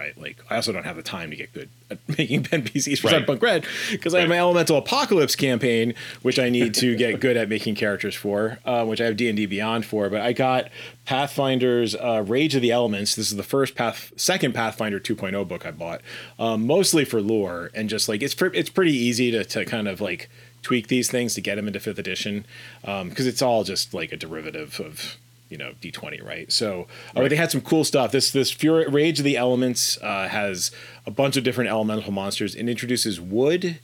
[0.00, 0.18] right?
[0.18, 3.08] Like I also don't have the time to get good at making pen NPCs for
[3.08, 3.26] Right.
[3.26, 7.36] Cyberpunk Red because I have my Elemental Apocalypse campaign, which I need to get good
[7.36, 10.08] at making characters for, uh, which I have D and D Beyond for.
[10.08, 10.68] But I got
[11.06, 13.14] Pathfinder's uh, Rage of the Elements.
[13.14, 16.00] This is the first Path, second Pathfinder 2.0 book I bought,
[16.38, 20.00] um, mostly for lore and just like it's it's pretty easy to to kind of
[20.00, 20.30] like
[20.62, 22.46] tweak these things to get them into fifth edition
[22.82, 25.16] because it's all just like a derivative of
[25.50, 29.18] you know d20 right so uh, they had some cool stuff this this Fury, rage
[29.18, 30.70] of the elements uh, has
[31.06, 33.78] a bunch of different elemental monsters it introduces wood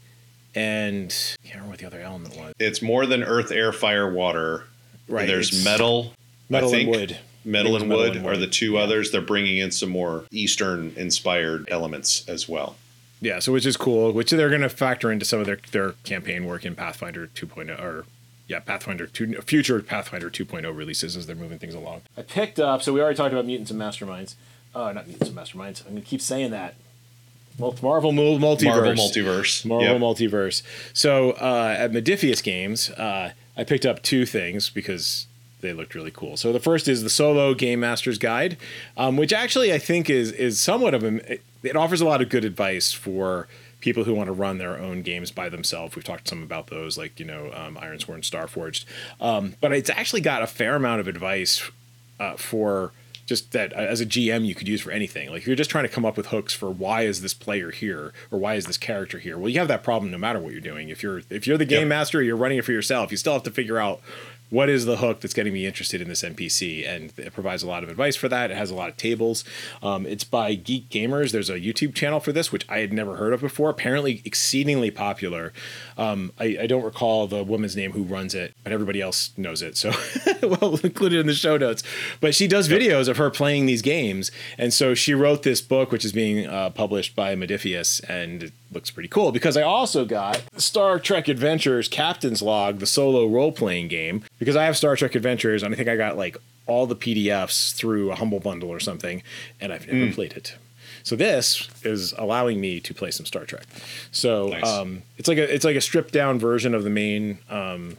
[0.55, 4.11] and i can't remember what the other element was It's more than earth, air, fire,
[4.11, 4.65] water.
[5.09, 6.13] Right, There's metal.
[6.49, 8.81] metal and wood Metal and metal wood and are the two Yeah.
[8.81, 9.13] others.
[9.13, 12.77] They're bringing in some more Eastern inspired elements as well.
[13.21, 15.93] Yeah, so which is cool, which they're going to factor into some of their, their
[16.03, 18.05] campaign work in Pathfinder 2.0 or
[18.49, 22.03] yeah, Pathfinder 2 future Pathfinder 2.0 releases as they're moving things along.
[22.17, 24.35] I picked up, so we already talked about mutants and masterminds.
[24.75, 25.81] Uh, not mutants and masterminds.
[25.87, 26.75] I'm going to keep saying that.
[27.59, 27.73] Marvel
[28.13, 28.41] multiverse.
[28.41, 29.65] Marvel multiverse.
[29.65, 30.01] Marvel Yep.
[30.01, 30.63] multiverse.
[30.93, 35.27] So uh, at Modiphius Games, uh, I picked up two things because
[35.63, 36.37] they looked really cool.
[36.37, 38.59] So the first is the solo game master's guide,
[38.99, 41.39] um, which actually I think is is somewhat of a.
[41.63, 43.49] It offers a lot of good advice for
[43.87, 45.95] people who want to run their own games by themselves.
[45.95, 48.85] We've talked some about those, like you know um, and Starforged,
[49.21, 51.71] um, but it's actually got a fair amount of advice
[52.19, 52.91] uh, for
[53.27, 55.31] just that uh, as a GM you could use for anything.
[55.31, 57.71] Like if you're just trying to come up with hooks for why is this player
[57.71, 59.39] here or why is this character here.
[59.39, 60.89] Well, you have that problem no matter what you're doing.
[60.89, 61.89] If you're if you're the game Yep.
[61.89, 63.13] master, you're running it for yourself.
[63.13, 64.01] You still have to figure out
[64.51, 67.67] what is the hook that's getting me interested in this NPC, and it provides a
[67.67, 68.51] lot of advice for that.
[68.51, 69.45] It has a lot of tables.
[69.83, 71.33] Um, it's by Geek Gamers.
[71.33, 73.71] There's a YouTube channel for this, which I had never heard of before.
[73.71, 75.53] Apparently, exceedingly popular.
[75.99, 79.63] Um, I, I don't recall the woman's name who runs it, but everybody else knows
[79.63, 79.93] it, so
[80.43, 81.83] we'll include it in the show notes.
[82.21, 85.91] But she does videos of her playing these games, and so she wrote this book,
[85.91, 89.33] which is being uh, published by Modiphius, and looks pretty cool.
[89.33, 94.55] Because I also got Star Trek Adventures Captain's Log, the solo role playing game, because
[94.55, 96.37] I have Star Trek Adventures, and I think I got like
[96.67, 99.23] all the PDFs through a Humble Bundle or something,
[99.61, 100.57] and I've never played it.
[101.03, 103.65] So this is allowing me to play some Star Trek.
[104.11, 104.65] So Nice.
[104.67, 107.97] um, it's like a it's like a stripped down version of the main um,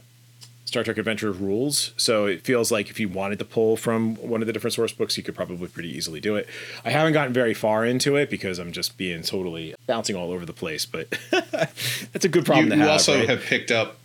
[0.68, 1.94] Star Trek Adventure rules.
[1.96, 4.92] So it feels like if you wanted to pull from one of the different source
[4.92, 6.46] books, you could probably pretty easily do it.
[6.84, 10.44] I haven't gotten very far into it because I'm just being totally bouncing all over
[10.44, 12.86] the place, but that's a good problem you to you have.
[12.86, 13.28] You also right?
[13.30, 13.96] have picked up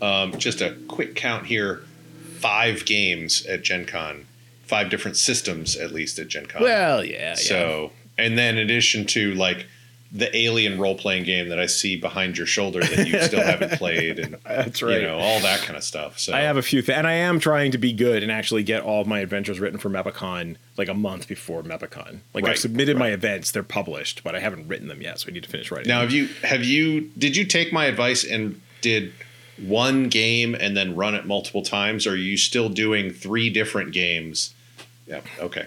[0.00, 1.82] um, just a quick count here
[2.38, 4.24] five games at gen con
[4.64, 7.34] five different systems at least at gen con well, yeah, yeah.
[7.34, 9.66] so and then in addition to like
[10.18, 14.18] the alien role-playing game that i see behind your shoulder that you still haven't played
[14.18, 15.00] and That's right.
[15.00, 17.12] you know all that kind of stuff so I have a few, th- and I
[17.14, 20.56] am trying to be good and actually get all of my adventures written for Mepacon
[20.76, 22.20] like a month before Mepacon.
[22.34, 25.28] Like I've Right, submitted my events; they're published, but I haven't written them yet, so
[25.28, 25.88] I need to finish writing.
[25.88, 26.08] now them.
[26.08, 29.12] have you have you did you take my advice and did
[29.58, 33.92] one game and then run it multiple times or are you still doing three different
[33.92, 34.54] games
[35.06, 35.66] yeah okay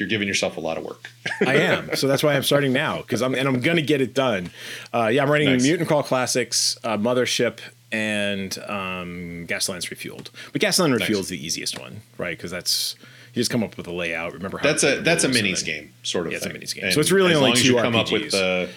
[0.00, 1.10] you're giving yourself a lot of work
[1.46, 1.94] I am.
[1.94, 4.50] So that's why I'm starting now because I'm and I'm gonna get it done.
[4.92, 5.62] Uh, yeah, I'm writing Nice.
[5.62, 7.58] Mutant Crawl Classics, uh, Mothership,
[7.92, 10.30] and um, Gaslands Refueled.
[10.52, 11.10] But Gasland Nice.
[11.10, 12.36] Is the easiest one, right?
[12.36, 12.96] Because that's
[13.34, 14.32] you just come up with a layout.
[14.32, 16.60] Remember how That's a that's a minis then- game sort of Yeah, it's a thing.
[16.60, 16.84] minis game.
[16.86, 18.12] And So it's really as only long as two you come up RPGs.
[18.12, 18.68] with the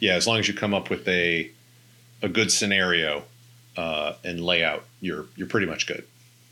[0.00, 1.50] yeah as long as you come up with a
[2.22, 3.22] a good scenario
[3.76, 6.04] uh, and layout, you're you're pretty much good.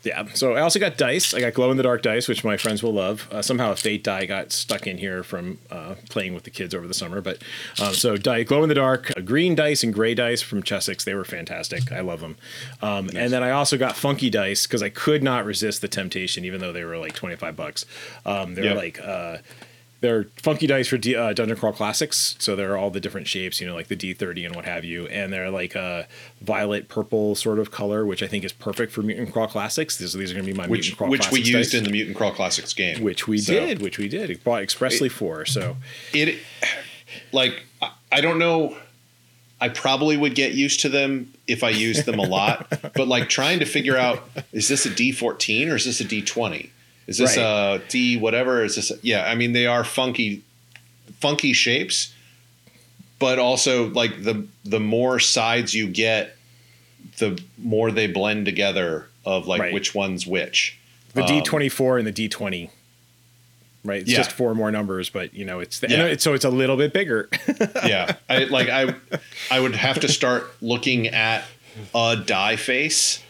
[0.03, 0.25] Yeah.
[0.33, 1.33] So I also got dice.
[1.33, 3.27] I got glow in the dark dice, which my friends will love.
[3.31, 6.75] Uh, somehow a fate die got stuck in here from uh, playing with the kids
[6.75, 7.21] over the summer.
[7.21, 7.41] But
[7.81, 11.05] um, so die, glow in the dark, uh, green dice and gray dice from Chessex.
[11.05, 11.91] They were fantastic.
[11.91, 12.35] I love them.
[12.81, 13.15] Um, nice.
[13.15, 16.59] And then I also got funky dice because I could not resist the temptation, even
[16.59, 17.85] though they were like twenty five bucks.
[18.25, 18.75] Um, they're yep.
[18.75, 19.37] like uh,
[20.03, 23.61] they're funky dice for D, uh, Dungeon Crawl Classics, so they're all the different shapes,
[23.61, 26.09] you know, like the D30 and what have you, and they're like a
[26.41, 29.95] violet purple sort of color, which I think is perfect for Mutant Crawl Classics.
[29.95, 31.77] These, these are going to be my which, Mutant Crawl which Classics we used dice,
[31.77, 33.53] in the Mutant Crawl Classics game, which we so.
[33.53, 35.45] did, which we did, bought expressly it, for.
[35.45, 35.77] So
[36.11, 36.37] it,
[37.31, 37.63] like,
[38.11, 38.75] I don't know.
[39.61, 43.29] I probably would get used to them if I used them a lot, but like
[43.29, 46.71] trying to figure out is this a D14 or is this a D20?
[47.07, 47.43] Is this right.
[47.43, 48.63] a D whatever?
[48.63, 49.25] Is this a, yeah?
[49.25, 50.43] I mean, they are funky
[51.19, 52.13] funky shapes,
[53.19, 56.37] but also like the the more sides you get,
[57.17, 59.73] the more they blend together of like right.
[59.73, 60.77] which one's which.
[61.13, 62.69] The um, D twenty four and the D twenty.
[63.85, 64.17] Right, it's yeah.
[64.17, 66.05] just four more numbers, but you know it's the, yeah.
[66.05, 67.29] it's, so it's a little bit bigger.
[67.85, 68.95] yeah, I like I
[69.51, 71.43] I would have to start looking at
[71.93, 73.22] a die face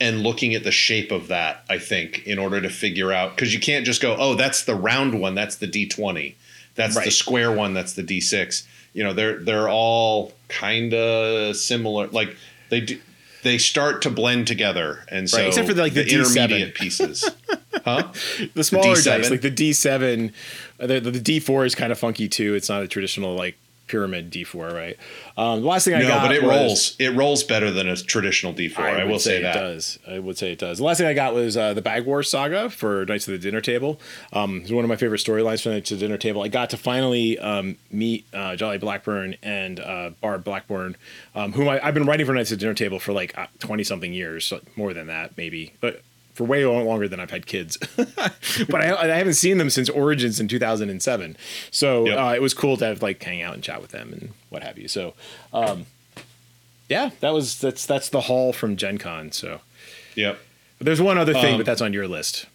[0.00, 3.52] and looking at the shape of that, I think, in order to figure out because
[3.52, 6.36] you can't just go, oh, that's the round one, that's the D twenty.
[6.78, 7.04] That's right.
[7.04, 7.74] the square one.
[7.74, 8.64] That's the D6.
[8.94, 12.06] You know, they're they're all kind of similar.
[12.06, 12.36] Like
[12.70, 13.00] they do,
[13.42, 16.76] they start to blend together, and so right, except for the, like the, the intermediate
[16.76, 17.28] pieces,
[17.84, 18.12] huh?
[18.54, 20.32] The smaller the dice, like the D7,
[20.78, 22.54] uh, the, the, the D4 is kind of funky too.
[22.54, 24.96] It's not a traditional like pyramid D4, right?
[25.36, 26.96] Um, the last thing I no, got, but it was, rolls.
[26.98, 28.78] It rolls better than a traditional D4.
[28.78, 29.98] I, I will say, say, that it does.
[30.06, 30.78] I would say it does.
[30.78, 33.38] The last thing I got was uh, the Bag Wars saga for Knights of the
[33.38, 34.00] Dinner Table.
[34.32, 36.42] Um, it's one of my favorite storylines for Knights of the Dinner Table.
[36.42, 40.96] I got to finally um, meet uh, Jolly Blackburn and uh, Barb Blackburn,
[41.34, 43.84] um, whom I, have been writing for Knights of the Dinner Table for like twenty
[43.84, 46.02] something years, more than that maybe, but
[46.38, 47.76] for way longer than I've had kids.
[47.96, 51.36] but I, I, haven't seen them since Origins in 2007.
[51.72, 52.16] So yep.
[52.16, 54.62] uh, it was cool to have like hang out and chat with them and what
[54.62, 54.86] have you.
[54.86, 55.14] So
[55.52, 55.86] um,
[56.88, 59.32] yeah, that was that's that's the haul from Gen Con.
[59.32, 59.60] So
[60.14, 60.38] yep.
[60.78, 62.46] But there's one other thing, um, but that's on your list.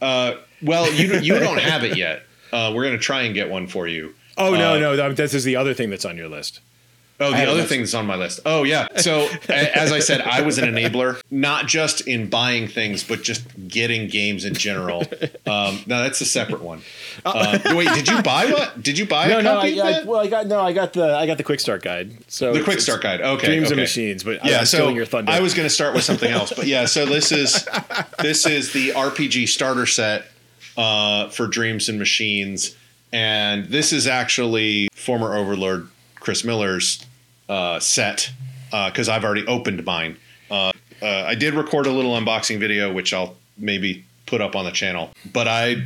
[0.00, 2.22] Uh, well, you you don't have it yet.
[2.50, 4.14] Uh, we're gonna try and get one for you.
[4.38, 6.60] Oh no, uh, no, this is the other thing that's on your list.
[7.20, 8.40] Oh, the other thing that's on my list.
[8.46, 8.86] Oh, yeah.
[8.96, 13.44] So, as I said, I was an enabler, not just in buying things, but just
[13.66, 15.02] getting games in general.
[15.44, 16.82] Um, now that's a separate one.
[17.24, 18.80] Uh, wait, did you buy what?
[18.82, 19.74] Did you buy no, a copy?
[19.74, 21.82] No, I, I, well, I got no, I got the I got the quick start
[21.82, 22.12] guide.
[22.28, 23.20] So the quick start guide.
[23.20, 23.72] Okay, Dreams okay.
[23.72, 25.32] and Machines, but yeah, so your thunder.
[25.32, 26.84] I was going to start with something else, but yeah.
[26.84, 27.66] So this is
[28.20, 30.26] this is the RPG starter set
[30.76, 32.76] uh, for Dreams and Machines,
[33.12, 35.88] and this is actually former Overlord
[36.20, 37.04] Chris Miller's
[37.48, 38.30] uh, set
[38.70, 40.16] because uh, I've already opened mine.
[40.50, 44.64] Uh, uh, I did record a little unboxing video, which I'll maybe put up on
[44.64, 45.10] the channel.
[45.32, 45.84] But I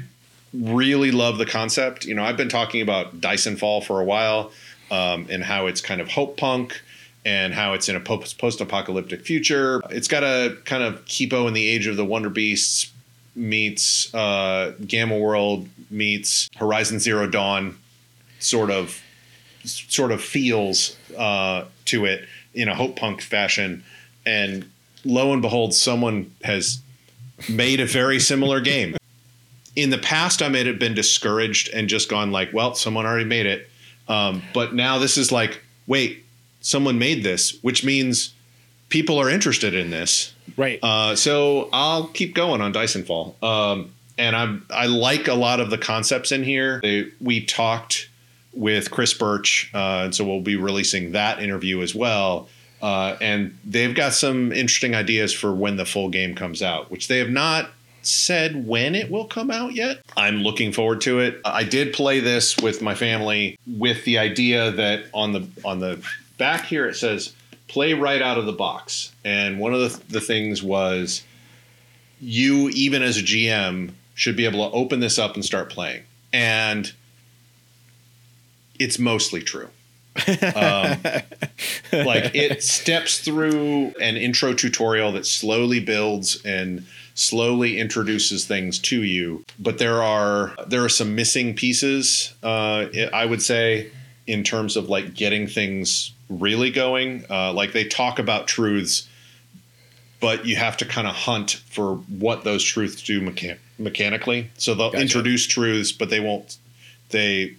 [0.52, 2.04] really love the concept.
[2.04, 4.52] You know, I've been talking about Dyson-Fall for a while
[4.90, 6.80] um, and how it's kind of hope punk
[7.24, 9.80] and how it's in a post-apocalyptic future.
[9.90, 12.90] It's got a kind of Kipo in the Age of the Wonder Beasts
[13.34, 17.78] meets uh, Gamma World meets Horizon Zero Dawn
[18.40, 19.00] sort of
[19.64, 23.84] sort of feels uh, to it in a hope punk fashion,
[24.26, 24.70] and
[25.04, 26.80] lo and behold, someone has
[27.48, 28.96] made a very similar game.
[29.74, 33.24] In the past, I may have been discouraged and just gone like, "Well, someone already
[33.24, 33.70] made it,"
[34.08, 36.24] um, but now this is like, "Wait,
[36.60, 38.34] someone made this," which means
[38.88, 40.34] people are interested in this.
[40.56, 40.78] Right.
[40.82, 43.36] Uh, so I'll keep going on Dyson-Fall.
[43.42, 46.80] Um, and I'm I like a lot of the concepts in here.
[46.82, 48.08] They, we talked
[48.52, 52.48] with Chris Birch, uh, and so we'll be releasing that interview as well.
[52.80, 57.08] Uh, and they've got some interesting ideas for when the full game comes out, which
[57.08, 57.70] they have not
[58.02, 59.98] said when it will come out yet.
[60.16, 61.40] I'm looking forward to it.
[61.44, 66.04] I did play this with my family with the idea that on the on the
[66.36, 67.32] back here it says
[67.68, 69.12] play right out of the box.
[69.24, 71.22] And one of the, the things was
[72.20, 76.02] you even as a GM should be able to open this up and start playing.
[76.32, 76.92] And
[78.78, 79.68] it's mostly true.
[80.54, 80.98] um,
[81.90, 89.02] like it steps through an intro tutorial that slowly builds and slowly introduces things to
[89.02, 93.90] you but there are there are some missing pieces uh, i would say
[94.26, 99.08] in terms of like getting things really going uh, like they talk about truths
[100.20, 104.74] but you have to kind of hunt for what those truths do mechan- mechanically so
[104.74, 105.02] they'll gotcha.
[105.02, 106.58] introduce truths but they won't
[107.10, 107.54] they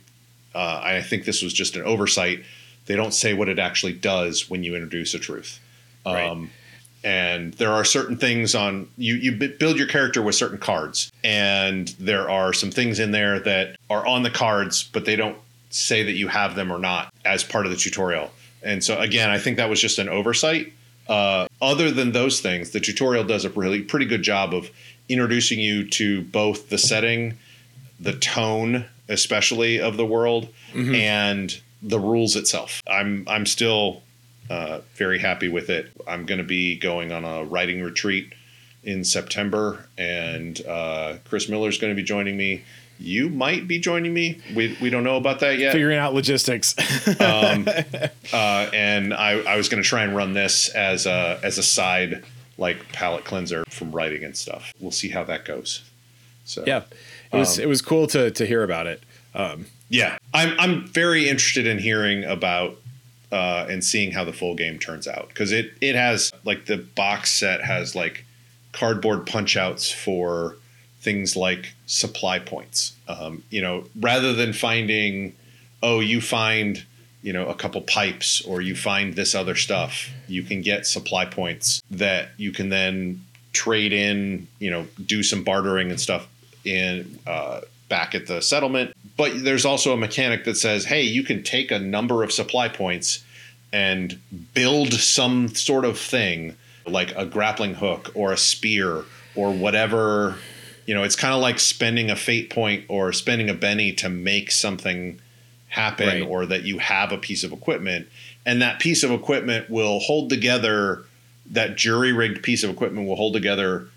[0.56, 2.44] uh, I think this was just an oversight.
[2.86, 5.60] They don't say what it actually does when you introduce a truth.
[6.06, 6.30] Right.
[6.30, 6.50] Um,
[7.04, 11.90] and there are certain things on you you build your character with certain cards and
[12.00, 15.38] there are some things in there that are on the cards but they don't
[15.70, 18.32] say that you have them or not as part of the tutorial
[18.62, 20.72] and so again i think that was just an oversight
[21.10, 24.70] uh, other than those things the tutorial does a really pretty good job of
[25.10, 27.38] introducing you to both the setting
[28.00, 34.02] the tone especially of the world and the rules itself i'm i'm still
[34.50, 35.90] uh, very happy with it.
[36.08, 38.34] I'm going to be going on a writing retreat
[38.84, 42.64] in September, and uh, Chris Miller is going to be joining me.
[43.00, 44.42] You might be joining me.
[44.54, 45.72] We, we don't know about that yet.
[45.72, 46.76] Figuring out logistics.
[47.20, 47.68] Um,
[48.32, 51.64] uh, and I, I was going to try and run this as a as a
[51.64, 52.24] side
[52.58, 54.74] like palette cleanser from writing and stuff.
[54.80, 55.84] We'll see how that goes.
[56.46, 56.84] So yeah,
[57.34, 59.04] it was it was cool to to hear about it.
[59.36, 62.78] Um, yeah, I'm I'm very interested in hearing about
[63.32, 66.78] uh, and seeing how the full game turns out because it it has like the
[66.78, 68.26] box set has like
[68.72, 70.58] cardboard punch outs for
[71.02, 72.94] things like supply points.
[73.08, 75.36] Um, you know, rather than finding,
[75.82, 76.84] oh, you find
[77.22, 81.26] you know a couple pipes or you find this other stuff, you can get supply
[81.26, 84.48] points that you can then trade in.
[84.60, 86.28] You know, do some bartering and stuff
[86.66, 88.96] in uh, back at the settlement.
[89.18, 92.68] But there's also a mechanic that says, hey, you can take a number of supply
[92.68, 93.24] points
[93.72, 94.20] and
[94.54, 96.56] build some sort of thing
[96.86, 99.04] like a grappling hook or a spear
[99.36, 100.36] or whatever.
[100.86, 104.10] You know, it's kind of like spending a fate point or spending a Benny to
[104.10, 105.20] make something
[105.70, 106.22] happen Right.
[106.22, 108.08] or that you have a piece of equipment.
[108.46, 111.06] And that piece of equipment will hold together,
[111.52, 113.88] that jury rigged piece of equipment will hold together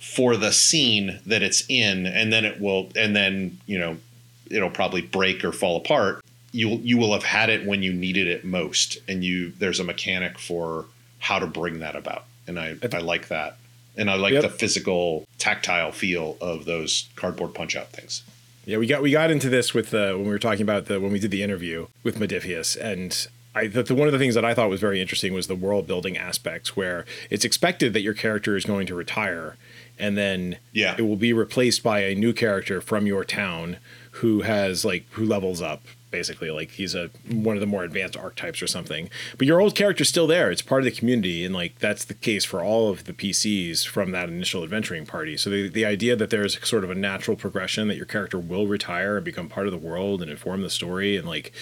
[0.00, 3.96] for the scene that it's in and then it will and then you know
[4.50, 6.22] it'll probably break or fall apart.
[6.52, 9.84] You you will have had it when you needed it most and you there's a
[9.84, 10.86] mechanic for
[11.18, 12.24] how to bring that about.
[12.46, 13.56] And i i like that.
[13.96, 14.42] And i like Yep.
[14.42, 18.22] the physical tactile feel of those cardboard punch out things.
[18.66, 21.00] Yeah, we got we got into this with uh, when we were talking about the
[21.00, 24.34] when we did the interview with Modiphius, and I the, the, one of the things
[24.34, 28.00] that I thought was very interesting was the world building aspects, where it's expected that
[28.02, 29.56] your character is going to retire,
[29.98, 30.94] and then Yeah.
[30.98, 33.78] it will be replaced by a new character from your town
[34.12, 35.82] who has like who levels up
[36.12, 36.50] basically.
[36.50, 39.10] Like he's a one of the more advanced archetypes or something.
[39.36, 40.50] But your old character's still there.
[40.50, 43.86] It's part of the community and like that's the case for all of the pcs
[43.86, 45.36] from that initial adventuring party.
[45.36, 48.66] So the, the idea that there's sort of a natural progression that your character will
[48.66, 51.52] retire and become part of the world and inform the story and like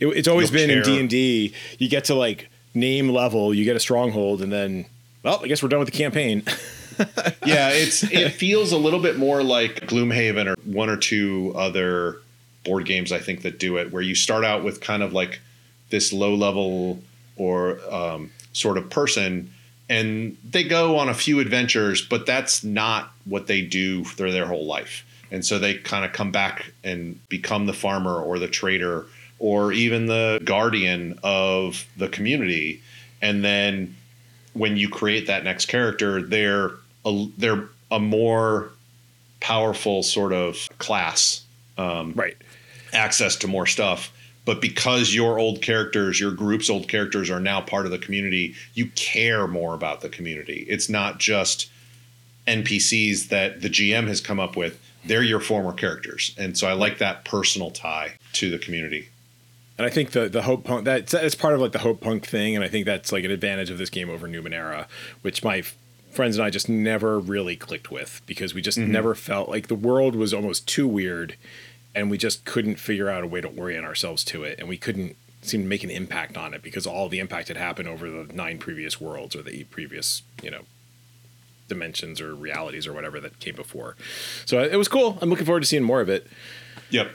[0.00, 3.76] it, it's always You'll been in d&d you get to like name level you get
[3.76, 4.84] a stronghold and then
[5.22, 6.42] well i guess we're done with the campaign
[7.46, 12.20] yeah, it's it feels a little bit more like Gloomhaven or one or two other
[12.64, 15.40] board games I think that do it, where you start out with kind of like
[15.90, 17.02] this low level
[17.36, 19.52] or um, sort of person,
[19.88, 24.46] and they go on a few adventures, but that's not what they do for their
[24.46, 28.48] whole life, and so they kind of come back and become the farmer or the
[28.48, 29.06] trader
[29.38, 32.80] or even the guardian of the community,
[33.20, 33.94] and then
[34.54, 36.70] when you create that next character, they're
[37.04, 38.70] a, they're a more
[39.40, 41.42] powerful sort of class,
[41.76, 42.36] um, right
[42.94, 44.12] access to more stuff.
[44.44, 48.54] But because your old characters, your group's old characters are now part of the community,
[48.74, 50.66] you care more about the community.
[50.68, 51.70] It's not just
[52.46, 54.80] NPCs that the GM has come up with.
[55.04, 56.34] They're your former characters.
[56.38, 59.08] And so I like that personal tie to the community.
[59.76, 62.24] And I think the the hope punk that that's part of like the hope punk
[62.24, 64.86] thing, and I think that's like an advantage of this game over Numenera,
[65.22, 65.64] which my
[66.14, 68.92] friends and I just never really clicked with because we just mm-hmm.
[68.92, 71.36] never felt like the world was almost too weird,
[71.94, 74.76] and we just couldn't figure out a way to orient ourselves to it, and we
[74.76, 78.08] couldn't seem to make an impact on it because all the impact had happened over
[78.08, 80.62] the nine previous worlds or the eight previous you know
[81.68, 83.96] dimensions or realities or whatever that came before.
[84.44, 85.18] So uh, it was cool.
[85.20, 86.26] I'm looking forward to seeing more of it.
[86.90, 87.10] Yep.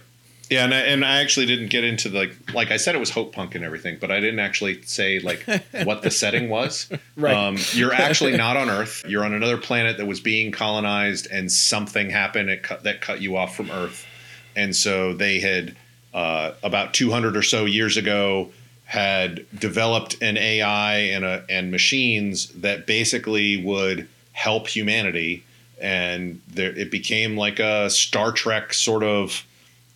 [0.49, 3.11] Yeah, and I, and I actually didn't get into like like I said it was
[3.11, 5.45] hope punk and everything, but I didn't actually say like
[5.83, 6.89] what the setting was.
[7.15, 7.35] Right.
[7.35, 9.05] Um, you're actually not on Earth.
[9.07, 13.21] You're on another planet that was being colonized, and something happened that cut, that cut
[13.21, 14.07] you off from Earth,
[14.55, 15.75] and so they had
[16.15, 18.49] uh, about 200 or so years ago
[18.85, 25.43] had developed an AI and a, and machines that basically would help humanity,
[25.79, 29.45] and there, it became like a Star Trek sort of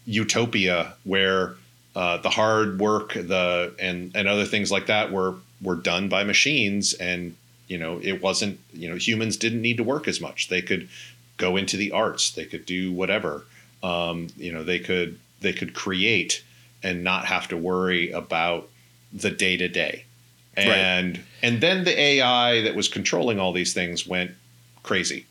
[0.06, 1.56] utopia where
[1.96, 6.24] uh, the hard work the and and other things like that were were done by
[6.24, 7.36] machines and
[7.68, 10.50] you know it wasn't you know humans didn't need to work as much.
[10.50, 10.90] They could
[11.38, 12.32] go into the arts.
[12.32, 13.46] They could do whatever.
[13.82, 16.44] Um, you know they could they could create
[16.82, 18.70] and not have to worry about
[19.14, 20.06] the day to day
[20.56, 21.26] and right.
[21.42, 24.32] and then the AI that was controlling all these things went
[24.84, 25.26] crazy,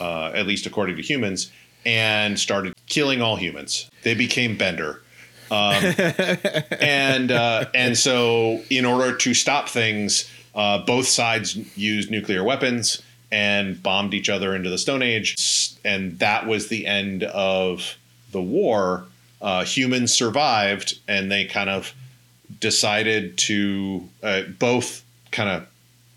[0.00, 1.50] uh, at least according to humans,
[1.84, 3.90] and started killing all humans.
[4.02, 5.02] They became Bender.
[5.50, 5.74] Um,
[6.80, 13.02] and uh, and so, in order to stop things, uh, both sides used nuclear weapons
[13.30, 15.36] and bombed each other into the Stone Age,
[15.84, 17.96] and that was the end of
[18.32, 19.04] the war.
[19.40, 21.94] Uh, humans survived, and they kind of
[22.60, 25.66] decided to uh, both kind of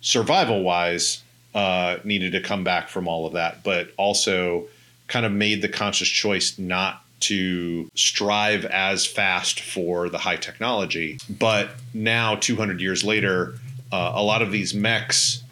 [0.01, 1.21] survival wise
[1.53, 4.67] uh, needed to come back from all of that, but also
[5.11, 11.19] kind of made the conscious choice not to strive as fast for the high technology.
[11.29, 13.55] But now, 200 years later,
[13.91, 15.43] uh, a lot of these mechs,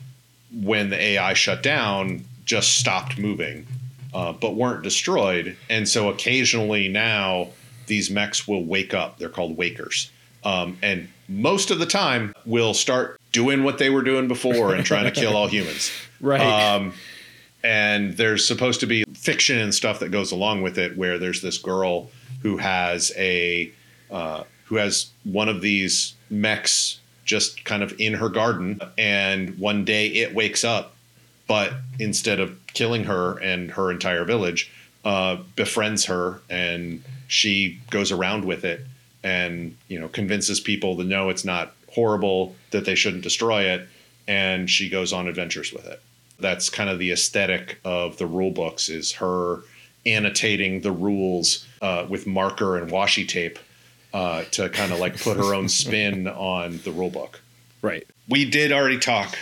[0.63, 3.67] when the AI shut down, just stopped moving,
[4.13, 5.57] uh, but weren't destroyed.
[5.69, 7.49] And so occasionally now,
[7.85, 9.19] these mechs will wake up.
[9.19, 10.09] They're called wakers.
[10.43, 14.85] Um, and most of the time, will start doing what they were doing before and
[14.85, 15.91] trying to kill all humans.
[16.21, 16.41] Right.
[16.41, 16.93] Um,
[17.63, 21.41] and there's supposed to be fiction and stuff that goes along with it where there's
[21.41, 22.09] this girl
[22.41, 23.71] who has a
[24.11, 28.79] uh, who has one of these mechs just kind of in her garden.
[28.97, 30.95] And one day it wakes up
[31.47, 34.71] but instead of killing her and her entire village
[35.03, 38.85] uh, befriends her and she goes around with it
[39.23, 43.87] and you know convinces people to know it's not horrible that they shouldn't destroy it.
[44.27, 46.01] And she goes on adventures with it
[46.39, 49.61] that's kind of the aesthetic of the rule books is her
[50.05, 53.59] annotating the rules uh, with marker and washi tape
[54.13, 57.41] uh, to kind of like put her own spin on the rule book.
[57.81, 58.05] Right.
[58.27, 59.37] We did already talk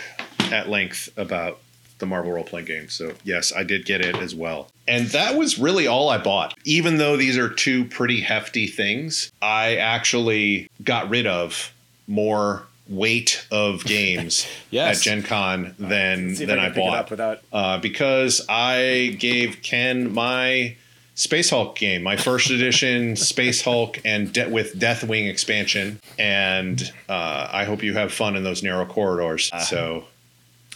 [0.50, 1.58] at length about
[1.98, 2.88] the Marvel role playing game.
[2.88, 4.68] So, yes, I did get it as well.
[4.86, 6.54] And that was really all I bought.
[6.64, 11.72] Even though these are two pretty hefty things, I actually got rid of
[12.06, 14.98] more weight of games yes.
[14.98, 17.40] at Gen Con than than I, I bought without...
[17.52, 20.76] uh, because I gave Ken my
[21.14, 27.48] Space Hulk game, my first edition Space Hulk and De- with Deathwing expansion, and uh,
[27.50, 29.50] I hope you have fun in those narrow corridors.
[29.52, 30.04] Uh, so.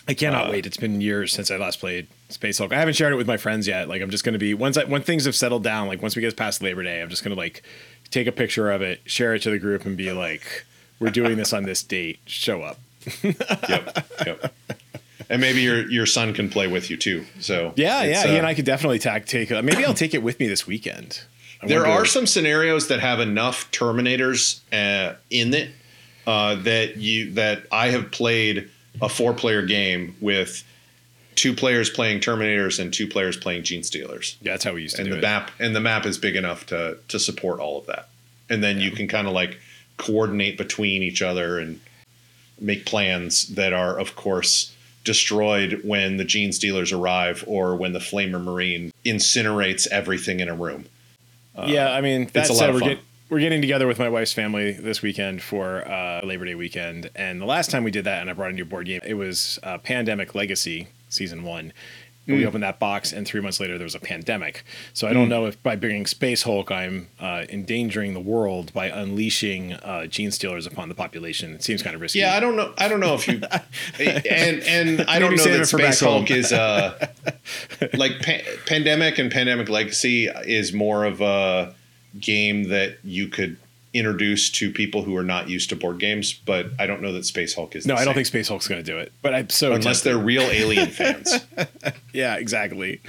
[0.08, 0.66] I cannot uh, wait.
[0.66, 2.72] It's been years since I last played Space Hulk.
[2.72, 3.88] I haven't shared it with my friends yet.
[3.88, 5.86] Like I'm just going to be once I, when things have settled down.
[5.86, 7.62] Like once we get past Labor Day, I'm just going to like
[8.10, 10.64] take a picture of it, share it to the group, and be like,
[11.03, 12.20] we're doing this on this date.
[12.24, 12.78] Show up.
[13.22, 14.07] yep.
[14.24, 14.55] Yep.
[15.28, 17.24] And maybe your your son can play with you too.
[17.40, 19.50] So yeah, yeah, he uh, and I could definitely tag take.
[19.50, 21.22] Uh, maybe I'll take it with me this weekend.
[21.61, 21.92] I there wonder.
[21.94, 25.70] are some scenarios that have enough Terminators uh, in it
[26.26, 28.68] uh, that you that I have played
[29.00, 30.64] a four player game with
[31.34, 34.36] two players playing Terminators and two players playing Genestealers.
[34.42, 35.22] Yeah, that's how we used to and do the it.
[35.22, 38.09] map and the map is big enough to to support all of that.
[38.50, 38.84] And then yeah.
[38.84, 39.59] you can kind of like
[40.03, 41.80] coordinate between each other and
[42.61, 44.74] make plans that are, of course,
[45.05, 50.86] destroyed when the Genestealers arrive or when the Flamer Marine incinerates everything in a room.
[51.57, 52.98] Uh, yeah, I mean, that's a lot of we're, get,
[53.28, 57.11] we're getting together with my wife's family this weekend for uh, Labor Day weekend.
[57.14, 59.14] And the last time we did that and I brought a new board game, it
[59.14, 61.72] was uh, Pandemic Legacy Season 1.
[62.28, 62.36] Mm.
[62.36, 64.64] We opened that box, and three months later there was a pandemic.
[64.94, 65.30] So I don't mm.
[65.30, 70.70] know if by bringing Space Hulk, I'm uh, endangering the world by unleashing uh, Genestealers
[70.70, 71.54] upon the population.
[71.54, 72.20] It seems kind of risky.
[72.20, 72.72] Yeah, I don't know.
[72.78, 73.40] I don't know if you
[73.98, 77.08] and and I don't know that Space Hulk is uh,
[77.94, 81.74] like pa- Pandemic and Pandemic Legacy is more of a
[82.20, 83.56] game that you could
[83.95, 87.26] introduce to people who are not used to board games, but I don't know that
[87.26, 87.86] Space Hulk is.
[87.86, 89.12] No, I don't think Space Hulk's going to do it.
[89.22, 90.09] But I'm so unless tempted.
[90.09, 91.34] they're real Alien fans.
[92.12, 93.01] yeah, exactly,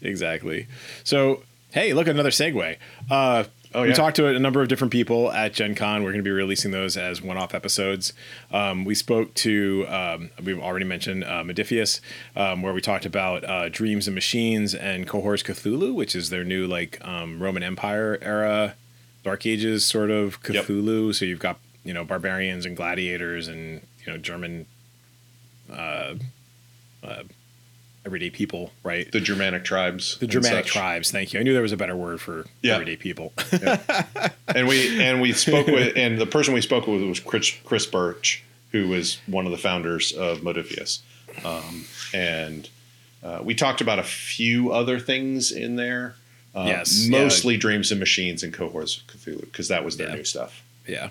[0.00, 0.66] exactly.
[1.04, 1.42] So
[1.76, 2.76] hey, look at another segue.
[3.10, 3.88] Uh, oh, yeah.
[3.88, 6.02] We talked to a number of different people at Gen Con.
[6.02, 8.14] We're going to be releasing those as one-off episodes.
[8.50, 12.00] Um, we spoke to um, we've already mentioned uh, Modiphius,
[12.34, 16.44] um, where we talked about uh, Dreams and Machines and Cohors Cthulhu, which is their
[16.44, 18.74] new like um, Roman Empire era
[19.26, 21.06] Dark Ages sort of Cthulhu.
[21.06, 21.14] Yep.
[21.16, 24.66] So you've got you know barbarians and gladiators and you know German
[25.68, 26.14] uh,
[27.02, 27.24] uh,
[28.04, 29.10] everyday people, right?
[29.10, 30.16] The Germanic tribes.
[30.18, 31.10] The Germanic tribes.
[31.10, 31.40] Thank you.
[31.40, 32.74] I knew there was a better word for yeah.
[32.74, 33.32] everyday people.
[33.52, 34.30] yeah.
[34.46, 37.84] And we and we spoke with and the person we spoke with was Chris, Chris
[37.84, 41.00] Birch, who was one of the founders of Modiphius,
[41.44, 42.70] um, and
[43.24, 46.14] uh, we talked about a few other things in there.
[46.56, 47.60] Uh, yes, mostly yeah.
[47.60, 50.14] Dreams and Machines and Cohorts of Cthulhu because that was their yeah.
[50.14, 50.64] new stuff.
[50.86, 51.10] Yeah.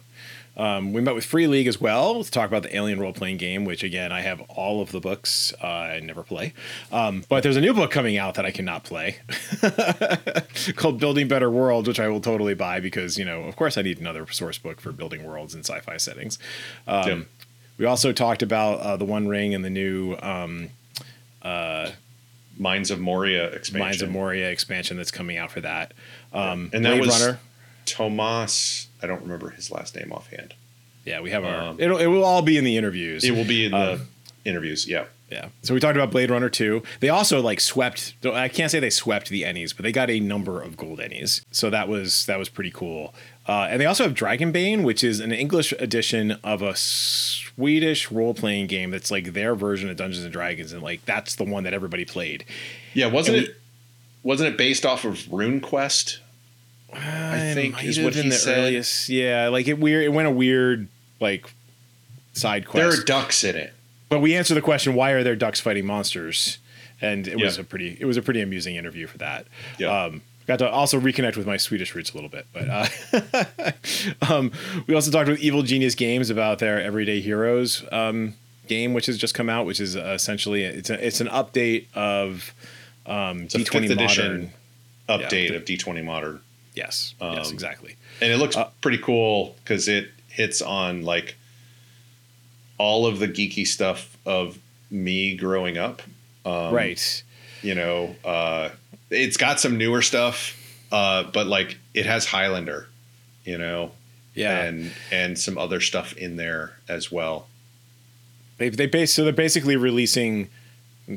[0.58, 3.38] Um, we met with Free League as well to talk about the Alien role playing
[3.38, 5.54] game, which again I have all of the books.
[5.62, 6.54] Uh, I never play,
[6.92, 9.18] um, but there's a new book coming out that I cannot play
[10.76, 13.82] called Building Better Worlds, which I will totally buy because you know, of course, I
[13.82, 16.40] need another source book for building worlds in sci-fi settings.
[16.88, 17.28] Um,
[17.78, 20.70] We also talked about uh, the One Ring and the new um,
[22.58, 23.80] Mines of Moria expansion.
[23.88, 25.94] Mines of Moria expansion that's coming out for that.
[26.34, 27.40] Um, And that Blade was Runner.
[27.86, 28.88] Tomas.
[29.02, 30.54] I don't remember his last name offhand.
[31.06, 31.62] Yeah, we have our.
[31.70, 33.24] um, it'll, it will all be in the interviews.
[33.24, 34.08] It will be in the Um,
[34.44, 34.88] interviews.
[34.88, 35.06] Yeah.
[35.32, 35.50] Yeah.
[35.64, 36.84] So we talked about Blade Runner 2.
[37.00, 40.20] They also like swept I can't say they swept the Ennies, but they got a
[40.20, 41.42] number of gold Ennies.
[41.52, 43.14] So that was that was pretty cool.
[43.48, 46.76] Uh, and they also have Dragonbane, which is an English edition of a
[47.56, 51.44] Swedish role-playing game that's like their version of Dungeons and Dragons and like that's the
[51.46, 52.44] one that everybody played.
[52.94, 53.08] Yeah.
[53.08, 53.56] Wasn't And it?
[54.24, 56.18] Wasn't it based off of RuneQuest?
[56.94, 58.58] I think is what he the said.
[58.58, 59.10] earliest.
[59.10, 60.88] Yeah, like it weird it went a weird
[61.20, 61.52] like
[62.34, 62.90] side quest.
[62.92, 63.74] There are ducks in it.
[64.10, 66.58] but we answer the question why are there ducks fighting monsters
[67.02, 69.46] and it was a pretty it was a pretty amusing interview for that
[69.78, 70.04] Yeah.
[70.06, 73.72] um got to also reconnect with my swedish roots a little bit but uh
[74.30, 74.52] um
[74.88, 78.34] we also talked with evil genius games about their everyday heroes um
[78.68, 81.86] game which has just come out which is uh, essentially it's a, it's an update
[81.94, 82.54] of
[83.06, 84.52] um a d20 modern edition
[85.08, 85.56] update Yeah.
[85.58, 86.42] of D20 Modern,
[86.74, 91.36] yes yes Um, exactly and it looks Uh, pretty cool because it hits on like
[92.78, 94.58] all of the geeky stuff of
[94.92, 96.02] me growing up.
[96.46, 97.24] Um, right
[97.62, 98.70] You know, uh,
[99.10, 100.58] it's got some newer stuff,
[100.92, 102.88] uh, but like it has Highlander,
[103.44, 103.92] you know,
[104.34, 104.64] yeah.
[104.64, 107.48] And and some other stuff in there as well.
[108.58, 110.50] They they base so they're basically releasing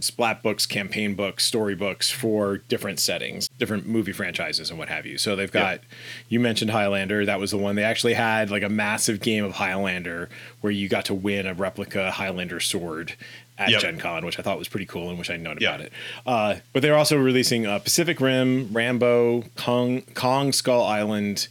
[0.00, 5.06] splat books, campaign books, story books for different settings, different movie franchises and what have
[5.06, 5.18] you.
[5.18, 5.80] So they've got
[6.28, 7.74] you mentioned Highlander, that was the one.
[7.74, 10.28] They actually had like a massive game of Highlander
[10.60, 13.14] where you got to win a replica Highlander sword
[13.58, 13.80] at Yep.
[13.80, 15.70] Gen Con, which I thought was pretty cool and which I'd known Yeah.
[15.74, 15.92] about it.
[16.26, 21.48] Uh, but they're also releasing uh, Pacific Rim, Rambo, Kong, Kong Skull Island,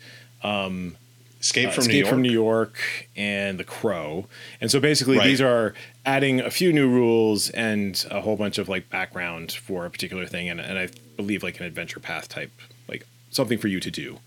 [1.40, 2.10] Escape uh, from Escape New York.
[2.10, 2.80] from New York
[3.16, 4.26] and The Crow.
[4.62, 5.28] And so basically, Right.
[5.28, 5.74] these are
[6.06, 10.26] adding a few new rules and a whole bunch of like background for a particular
[10.26, 12.52] thing, and, and I believe like an adventure path type,
[12.88, 14.20] like something for you to do.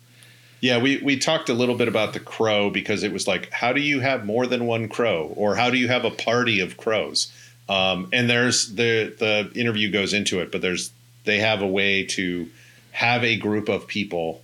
[0.60, 3.72] Yeah, we, we talked a little bit about the crow because it was like, how
[3.72, 6.76] do you have more than one crow, or how do you have a party of
[6.76, 7.32] crows?
[7.70, 10.90] Um, and there's the the interview goes into it, but there's
[11.24, 12.48] they have a way to
[12.90, 14.42] have a group of people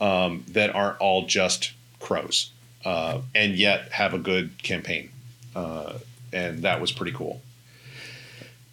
[0.00, 2.50] um, that aren't all just crows,
[2.84, 5.10] uh, and yet have a good campaign,
[5.54, 5.94] uh,
[6.32, 7.40] and that was pretty cool.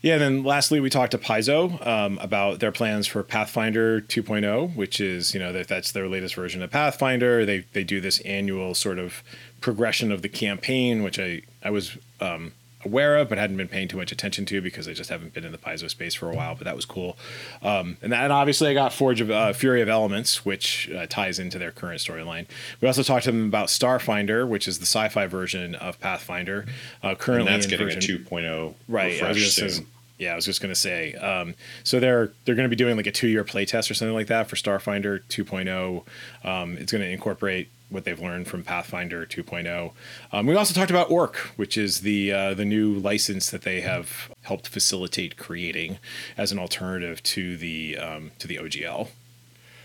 [0.02, 4.76] Yeah, and then lastly, we talked to Paizo um, about their plans for Pathfinder 2.0,
[4.76, 7.46] which is you know that that's their latest version of Pathfinder.
[7.46, 9.22] They they do this annual sort of
[9.62, 12.54] progression of the campaign, which I I was um,
[12.86, 15.44] aware of, but hadn't been paying too much attention to because I just haven't been
[15.46, 16.56] in the Paizo space for a while.
[16.56, 17.18] But that was cool.
[17.62, 21.40] Um, and then obviously I got Forge of uh, Fury of Elements, which uh, ties
[21.40, 22.48] into their current storyline.
[22.82, 26.66] We also talked to them about Starfinder, which is the sci-fi version of Pathfinder.
[27.04, 29.88] Uh, And currently that's in getting version, a 2.0 right I was refresh soon.
[30.18, 32.96] yeah i was just going to say um, so they're they're going to be doing
[32.98, 36.04] like a two-year playtest or something like that for starfinder 2.0
[36.48, 39.92] um, it's going to incorporate what they've learned from pathfinder 2.0
[40.32, 43.82] um, we also talked about orc which is the uh, the new license that they
[43.82, 45.98] have helped facilitate creating
[46.38, 49.10] as an alternative to the um, to the ogl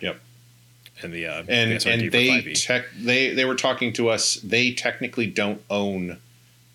[0.01, 0.21] Yep.
[1.03, 4.35] and the uh, and the and they tech they they were talking to us.
[4.37, 6.19] They technically don't own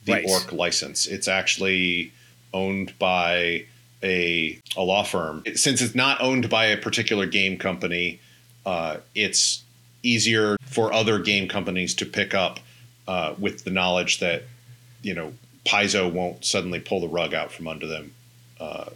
[0.06, 0.26] the Right.
[0.28, 1.06] Orc license.
[1.06, 2.12] It's actually
[2.52, 3.66] owned by
[4.02, 5.44] a a law firm.
[5.46, 8.20] It- since it's not owned by a particular game company,
[8.66, 9.62] uh, it's
[10.04, 12.60] easier for other game companies to pick up
[13.08, 14.44] uh, with the knowledge that
[15.02, 15.34] you know
[15.66, 18.14] Paizo won't suddenly pull the rug out from under them.
[18.60, 18.90] Uh,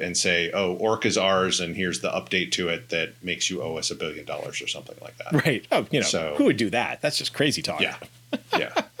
[0.00, 3.62] and say, "Oh, Orc is ours, and here's the update to it that makes you
[3.62, 6.44] owe us a billion dollars or something like that." right oh you know So- who
[6.44, 7.96] would do that that's just crazy talk Yeah,
[8.56, 8.72] yeah.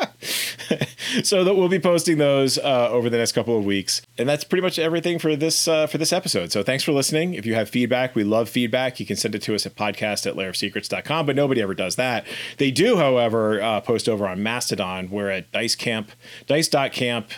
[1.22, 4.02] so that we'll be posting those uh, over the next couple of weeks.
[4.18, 6.52] And that's pretty much everything for this uh, for this episode.
[6.52, 7.34] So thanks for listening.
[7.34, 9.00] If you have feedback we love feedback.
[9.00, 12.26] You can send it to us at podcast at lairofsecrets.com but nobody ever does that.
[12.58, 15.10] They do however uh, post over on mastodon.
[15.10, 16.12] We're at dice camp
[16.46, 17.30] dice.camp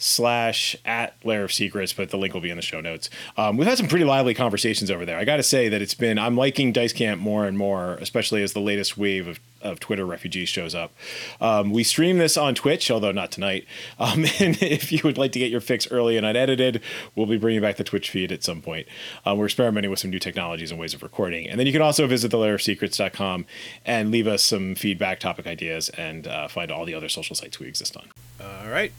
[0.00, 3.10] slash at lair of secrets but the link will be in the show notes.
[3.36, 5.18] Um, we've had some pretty lively conversations over there.
[5.18, 8.52] I gotta say that it's been i'm liking dice camp more and more especially as
[8.52, 10.92] the latest wave of, of twitter refugees shows up.
[11.40, 13.66] Um, we stream this on twitch although not tonight.
[13.98, 16.82] Um, and if you would like to get your fix early and unedited
[17.14, 18.86] we'll be bringing back the twitch feed at some point.
[19.24, 21.48] Um, we're experimenting with some new technologies and ways of recording.
[21.48, 23.46] And then you can also visit the lair of
[23.84, 27.58] and leave us some feedback topic ideas and uh, find all the other social sites
[27.58, 28.08] we exist on.
[28.40, 28.92] All right.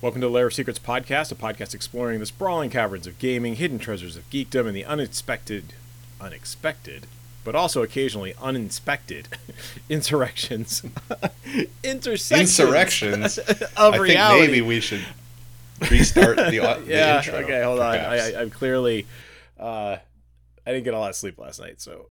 [0.00, 3.56] Welcome to the Lair of Secrets podcast, a podcast exploring the sprawling caverns of gaming,
[3.56, 5.74] hidden treasures of geekdom, and the unexpected,
[6.20, 7.06] unexpected
[7.44, 9.28] but also occasionally uninspected
[9.88, 10.82] insurrections,
[11.84, 13.38] intersections Insurrections.
[13.76, 15.04] of I think maybe we should
[15.90, 17.18] restart the, the yeah.
[17.18, 17.34] intro.
[17.36, 17.94] Okay, hold on.
[17.94, 18.34] I, perhaps.
[18.36, 19.06] I, I'm clearly.
[19.58, 19.96] Uh,
[20.66, 22.10] I didn't get a lot of sleep last night, so